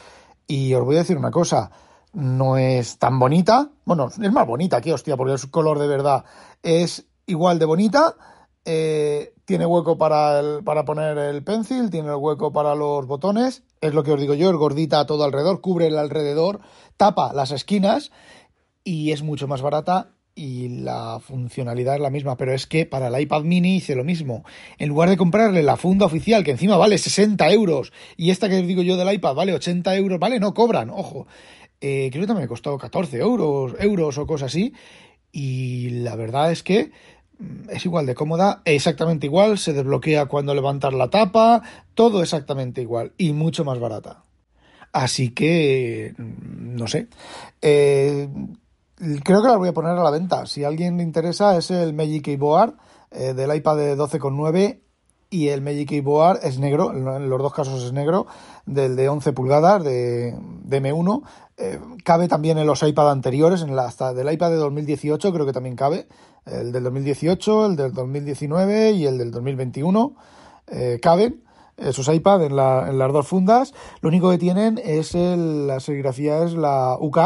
Y 0.47 0.75
os 0.75 0.85
voy 0.85 0.97
a 0.97 1.01
decir 1.01 1.17
una 1.17 1.31
cosa, 1.31 1.71
no 2.13 2.57
es 2.57 2.99
tan 2.99 3.19
bonita, 3.19 3.71
bueno, 3.85 4.09
es 4.09 4.33
más 4.33 4.47
bonita 4.47 4.81
que 4.81 4.93
hostia, 4.93 5.17
porque 5.17 5.35
es 5.35 5.47
color 5.47 5.79
de 5.79 5.87
verdad, 5.87 6.25
es 6.63 7.07
igual 7.27 7.59
de 7.59 7.65
bonita. 7.65 8.17
Eh, 8.65 9.35
tiene 9.45 9.67
hueco 9.67 9.99
para, 9.99 10.39
el, 10.39 10.63
para 10.63 10.85
poner 10.85 11.19
el 11.19 11.43
pencil, 11.43 11.91
tiene 11.91 12.09
el 12.09 12.15
hueco 12.15 12.53
para 12.53 12.77
los 12.77 13.07
botones, 13.07 13.65
es 13.81 13.93
lo 13.93 14.05
que 14.05 14.13
os 14.13 14.21
digo 14.21 14.35
yo, 14.35 14.51
es 14.51 14.57
gordita 14.57 15.05
todo 15.05 15.25
alrededor, 15.25 15.61
cubre 15.61 15.89
el 15.89 15.99
alrededor, 15.99 16.61
tapa 16.97 17.33
las 17.33 17.51
esquinas 17.51 18.13
y 18.85 19.13
es 19.13 19.23
mucho 19.23 19.49
más 19.49 19.63
barata 19.63 20.13
y 20.35 20.69
la 20.69 21.21
funcionalidad 21.21 21.97
es 21.97 22.01
la 22.01 22.11
misma, 22.11 22.37
pero 22.37 22.53
es 22.53 22.67
que 22.67 22.87
para 22.87 23.09
el 23.09 23.21
iPad 23.21 23.43
mini 23.43 23.77
hice 23.77 23.95
lo 23.95 24.05
mismo. 24.05 24.45
En 24.79 24.89
lugar 24.89 25.11
de 25.11 25.17
comprarle 25.17 25.63
la 25.63 25.77
funda 25.77 26.07
oficial, 26.07 26.43
que 26.43 26.53
encima 26.53 26.77
vale 26.77 26.97
60 26.99 27.51
euros, 27.53 27.93
y 28.17 28.31
esta 28.31 28.49
que 28.49 28.63
digo 28.63 28.83
yo 28.83 28.97
del 28.97 29.13
iPad 29.13 29.35
vale 29.35 29.53
80 29.53 29.95
euros, 29.97 30.19
vale, 30.19 30.41
no 30.41 30.55
cobran, 30.55 30.91
ojo. 30.91 31.27
Eh, 31.81 32.09
creo 32.11 32.23
que 32.23 32.27
también 32.29 32.45
me 32.45 32.49
costó 32.49 32.79
14 32.79 33.19
euros, 33.19 33.75
euros 33.79 34.17
o 34.19 34.27
cosas 34.27 34.47
así. 34.53 34.73
Y 35.33 35.91
la 35.91 36.17
verdad 36.17 36.53
es 36.53 36.63
que 36.63 36.93
mm, 37.39 37.71
es 37.71 37.85
igual 37.85 38.07
de 38.07 38.15
cómoda, 38.15 38.63
exactamente 38.65 39.27
igual, 39.27 39.59
se 39.59 39.73
desbloquea 39.73 40.27
cuando 40.27 40.55
levantas 40.55 40.95
la 40.95 41.11
tapa, 41.11 41.63
todo 41.95 42.23
exactamente 42.23 42.83
igual 42.83 43.13
y 43.19 43.33
mucho 43.33 43.65
más 43.65 43.79
barata. 43.81 44.23
Así 44.93 45.31
que, 45.31 46.15
mm, 46.17 46.77
no 46.77 46.87
sé. 46.87 47.09
Eh, 47.63 48.29
creo 49.23 49.43
que 49.43 49.49
la 49.49 49.57
voy 49.57 49.69
a 49.69 49.75
poner 49.75 49.93
a 49.93 50.03
la 50.03 50.11
venta. 50.11 50.47
Si 50.47 50.65
a 50.65 50.69
alguien 50.69 50.97
le 50.97 51.03
interesa, 51.03 51.57
es 51.57 51.71
el 51.71 51.93
Magic 51.95 52.25
Keyboard 52.25 52.75
eh, 53.11 53.35
del 53.35 53.55
iPad 53.55 53.77
de 53.77 53.97
12,9 53.97 54.81
y 55.31 55.49
el 55.49 55.63
Magic 55.63 55.89
Keyboard 55.89 56.41
es 56.43 56.59
negro, 56.59 56.93
en 56.93 57.31
los 57.31 57.41
dos 57.41 57.55
casos 57.55 57.83
es 57.83 57.93
negro, 57.93 58.27
del 58.67 58.97
de 58.97 59.09
11 59.09 59.33
pulgadas 59.33 59.83
de, 59.83 60.37
de 60.65 60.83
M1. 60.83 61.23
Eh, 61.57 61.81
cabe 62.05 62.29
también 62.29 62.59
en 62.59 62.67
los 62.67 62.83
iPad 62.83 63.11
anteriores, 63.11 63.63
en 63.63 63.75
la, 63.75 63.87
hasta 63.87 64.13
del 64.13 64.31
iPad 64.31 64.51
de 64.51 64.57
2018 64.57 65.33
creo 65.33 65.47
que 65.47 65.53
también 65.53 65.75
cabe. 65.75 66.07
El 66.45 66.73
del 66.73 66.85
2018, 66.85 67.67
el 67.67 67.77
del 67.77 67.93
2019 67.95 68.93
y 68.93 69.07
el 69.07 69.17
del 69.17 69.31
2021 69.31 70.15
eh, 70.67 70.99
caben 71.01 71.43
esos 71.77 72.09
iPad 72.09 72.45
en, 72.45 72.57
la, 72.57 72.89
en, 72.89 72.99
las 72.99 73.13
dos 73.13 73.27
fundas. 73.27 73.73
Lo 74.01 74.09
único 74.09 74.31
que 74.31 74.39
tienen 74.39 74.79
es 74.85 75.15
el, 75.15 75.67
la 75.67 75.81
serigrafía 75.81 76.45
es 76.45 76.53
la 76.53 76.97
UK 77.01 77.19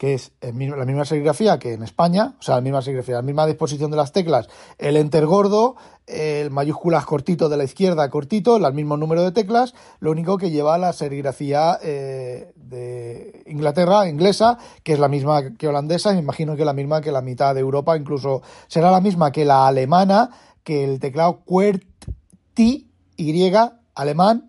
que 0.00 0.14
es 0.14 0.32
la 0.40 0.86
misma 0.86 1.04
serigrafía 1.04 1.58
que 1.58 1.74
en 1.74 1.82
España, 1.82 2.34
o 2.40 2.42
sea, 2.42 2.54
la 2.54 2.62
misma 2.62 2.80
serigrafía, 2.80 3.16
la 3.16 3.22
misma 3.22 3.46
disposición 3.46 3.90
de 3.90 3.98
las 3.98 4.12
teclas, 4.12 4.48
el 4.78 4.96
enter 4.96 5.26
gordo, 5.26 5.76
el 6.06 6.50
mayúsculas 6.50 7.04
cortito 7.04 7.50
de 7.50 7.58
la 7.58 7.64
izquierda 7.64 8.08
cortito, 8.08 8.56
el 8.56 8.72
mismo 8.72 8.96
número 8.96 9.22
de 9.22 9.32
teclas, 9.32 9.74
lo 9.98 10.10
único 10.10 10.38
que 10.38 10.50
lleva 10.50 10.78
la 10.78 10.94
serigrafía 10.94 11.78
eh, 11.82 12.54
de 12.56 13.42
Inglaterra, 13.44 14.08
inglesa, 14.08 14.56
que 14.84 14.94
es 14.94 14.98
la 14.98 15.08
misma 15.08 15.54
que 15.58 15.68
holandesa, 15.68 16.14
me 16.14 16.20
imagino 16.20 16.56
que 16.56 16.64
la 16.64 16.72
misma 16.72 17.02
que 17.02 17.12
la 17.12 17.20
mitad 17.20 17.54
de 17.54 17.60
Europa, 17.60 17.94
incluso 17.94 18.40
será 18.68 18.90
la 18.90 19.02
misma 19.02 19.32
que 19.32 19.44
la 19.44 19.66
alemana, 19.66 20.30
que 20.64 20.82
el 20.82 20.98
teclado 20.98 21.42
QWERTY, 21.44 22.88
Y, 23.18 23.52
alemán, 23.94 24.48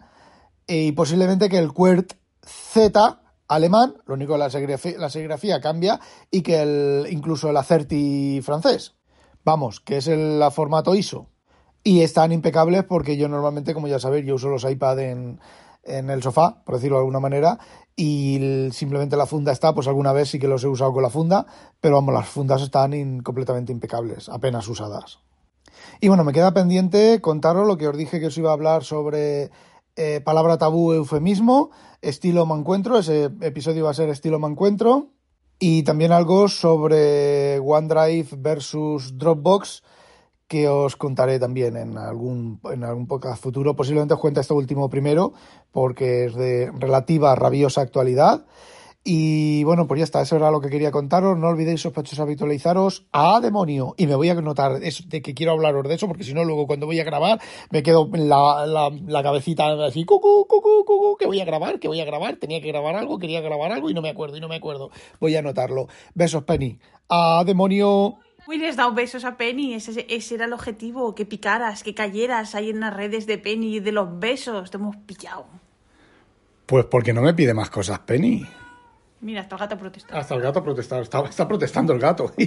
y 0.66 0.94
posiblemente 0.94 1.50
que 1.50 1.58
el 1.58 1.74
QWERT 1.74 2.14
Z, 2.42 3.21
alemán, 3.52 3.96
lo 4.06 4.14
único 4.14 4.34
que 4.34 4.40
la 4.40 4.50
serigrafía, 5.10 5.56
la 5.56 5.62
cambia 5.62 6.00
y 6.32 6.42
que 6.42 6.62
el, 6.62 7.08
incluso 7.12 7.50
el 7.50 7.58
Acerti 7.58 8.40
francés. 8.42 8.96
Vamos, 9.44 9.82
que 9.82 9.98
es 9.98 10.08
el 10.08 10.42
formato 10.52 10.96
ISO. 10.96 11.28
Y 11.84 12.02
están 12.02 12.32
impecables 12.32 12.86
porque 12.86 13.18
yo 13.18 13.28
normalmente, 13.28 13.74
como 13.74 13.88
ya 13.88 14.00
sabéis, 14.00 14.26
yo 14.26 14.36
uso 14.36 14.48
los 14.48 14.64
iPad 14.64 15.00
en, 15.00 15.40
en 15.84 16.10
el 16.10 16.24
sofá, 16.24 16.64
por 16.64 16.76
decirlo 16.76 16.98
de 16.98 17.02
alguna 17.02 17.20
manera, 17.20 17.60
y 17.96 18.70
simplemente 18.72 19.18
la 19.18 19.26
funda 19.26 19.52
está, 19.52 19.74
pues 19.74 19.88
alguna 19.88 20.14
vez 20.14 20.30
sí 20.30 20.40
que 20.40 20.48
los 20.48 20.64
he 20.64 20.68
usado 20.68 20.94
con 20.94 21.04
la 21.04 21.10
funda, 21.10 21.46
pero 21.82 21.96
vamos, 21.96 22.14
las 22.14 22.30
fundas 22.30 22.62
están 22.62 23.20
completamente 23.20 23.74
impecables, 23.74 24.30
apenas 24.30 24.68
usadas. 24.70 25.20
Y 26.00 26.08
bueno, 26.08 26.24
me 26.24 26.32
queda 26.32 26.54
pendiente 26.54 27.20
contaros 27.20 27.68
lo 27.68 27.78
que 27.78 27.88
os 27.88 27.98
dije 27.98 28.20
que 28.20 28.28
os 28.28 28.38
iba 28.38 28.52
a 28.52 28.54
hablar 28.54 28.84
sobre 28.84 29.52
eh, 29.96 30.22
palabra 30.24 30.58
tabú, 30.58 30.94
eufemismo, 30.94 31.72
estilo 32.02 32.46
mancuentro, 32.46 32.98
ese 32.98 33.26
episodio 33.42 33.86
va 33.86 33.92
a 33.92 33.96
ser 33.96 34.10
estilo 34.10 34.40
mancuentro, 34.40 35.10
y 35.60 35.84
también 35.84 36.12
algo 36.12 36.48
sobre 36.48 37.60
OneDrive 37.60 38.30
versus 38.38 39.18
Dropbox, 39.18 39.84
que 40.48 40.68
os 40.68 40.96
contaré 40.96 41.40
también 41.40 41.78
en 41.78 41.98
algún, 41.98 42.60
en 42.72 42.84
algún 42.84 43.08
podcast 43.08 43.42
futuro. 43.42 43.76
Posiblemente 43.76 44.16
os 44.16 44.20
cuente 44.20 44.42
esto 44.42 44.56
último 44.56 44.90
primero, 44.90 45.34
porque 45.72 46.26
es 46.26 46.36
de 46.36 46.72
relativa 46.78 47.36
rabiosa 47.36 47.82
actualidad. 47.82 48.46
Y 49.04 49.64
bueno, 49.64 49.88
pues 49.88 49.98
ya 49.98 50.04
está, 50.04 50.22
eso 50.22 50.36
era 50.36 50.52
lo 50.52 50.62
que 50.62 50.70
quería 50.70 50.92
contaros. 50.92 51.36
No 51.36 51.48
olvidéis, 51.48 51.82
sospechosos, 51.82 52.20
habitualizaros 52.20 53.08
a 53.12 53.40
demonio. 53.40 53.96
Y 53.98 54.06
me 54.06 54.16
voy 54.16 54.30
a 54.30 54.36
notar 54.36 54.80
de 54.80 55.22
que 55.22 55.34
quiero 55.34 55.54
hablaros 55.54 55.88
de 55.88 55.96
eso, 55.96 56.08
porque 56.08 56.24
si 56.24 56.36
no, 56.36 56.44
luego 56.44 56.68
cuando 56.68 56.86
voy 56.86 57.00
a 57.00 57.04
grabar, 57.04 57.42
me 57.72 57.82
quedo 57.82 58.08
la, 58.14 58.68
la, 58.68 58.92
la 59.08 59.24
cabecita 59.24 59.74
así, 59.86 60.06
cucu, 60.06 60.46
cucu, 60.48 60.86
cucu, 60.86 61.18
que 61.18 61.26
voy 61.26 61.40
a 61.42 61.46
grabar, 61.46 61.80
que 61.80 61.88
voy 61.88 62.00
a 62.00 62.06
grabar, 62.06 62.36
tenía 62.36 62.62
que 62.62 62.68
grabar 62.68 62.96
algo, 62.96 63.18
quería 63.18 63.42
grabar 63.42 63.72
algo 63.72 63.90
y 63.90 63.96
no 63.96 64.04
me 64.04 64.10
acuerdo, 64.10 64.38
y 64.38 64.40
no 64.40 64.48
me 64.48 64.58
acuerdo. 64.58 64.92
Voy 65.20 65.36
a 65.36 65.40
anotarlo. 65.40 65.88
Besos, 66.14 66.44
Penny. 66.44 66.78
A 67.10 67.44
demonio. 67.44 68.20
Uy, 68.48 68.60
les 68.60 68.76
dado 68.76 68.94
besos 68.94 69.26
a 69.26 69.36
Penny, 69.36 69.74
ese, 69.74 70.06
ese, 70.10 70.36
era 70.36 70.46
el 70.46 70.54
objetivo, 70.54 71.16
que 71.16 71.26
picaras, 71.26 71.82
que 71.82 71.96
cayeras 71.96 72.54
ahí 72.54 72.70
en 72.70 72.82
las 72.82 72.96
redes 72.96 73.26
de 73.26 73.40
Penny 73.40 73.80
de 73.80 73.92
los 73.92 74.20
besos, 74.20 74.70
te 74.70 74.78
hemos 74.78 74.96
pillado. 74.96 75.48
Pues 76.68 76.86
porque 76.86 77.14
no 77.14 77.22
me 77.22 77.34
pide 77.34 77.54
más 77.54 77.70
cosas, 77.70 78.00
Penny. 78.00 78.46
Mira, 79.22 79.42
hasta 79.42 79.56
el 79.56 79.60
gato 79.60 79.78
protesta. 79.78 80.18
Hasta 80.18 80.36
el 80.36 80.42
gato 80.42 80.64
protesta. 80.64 81.00
Está, 81.00 81.22
está 81.22 81.48
protestando 81.48 81.94
el 81.94 82.00
gato. 82.00 82.34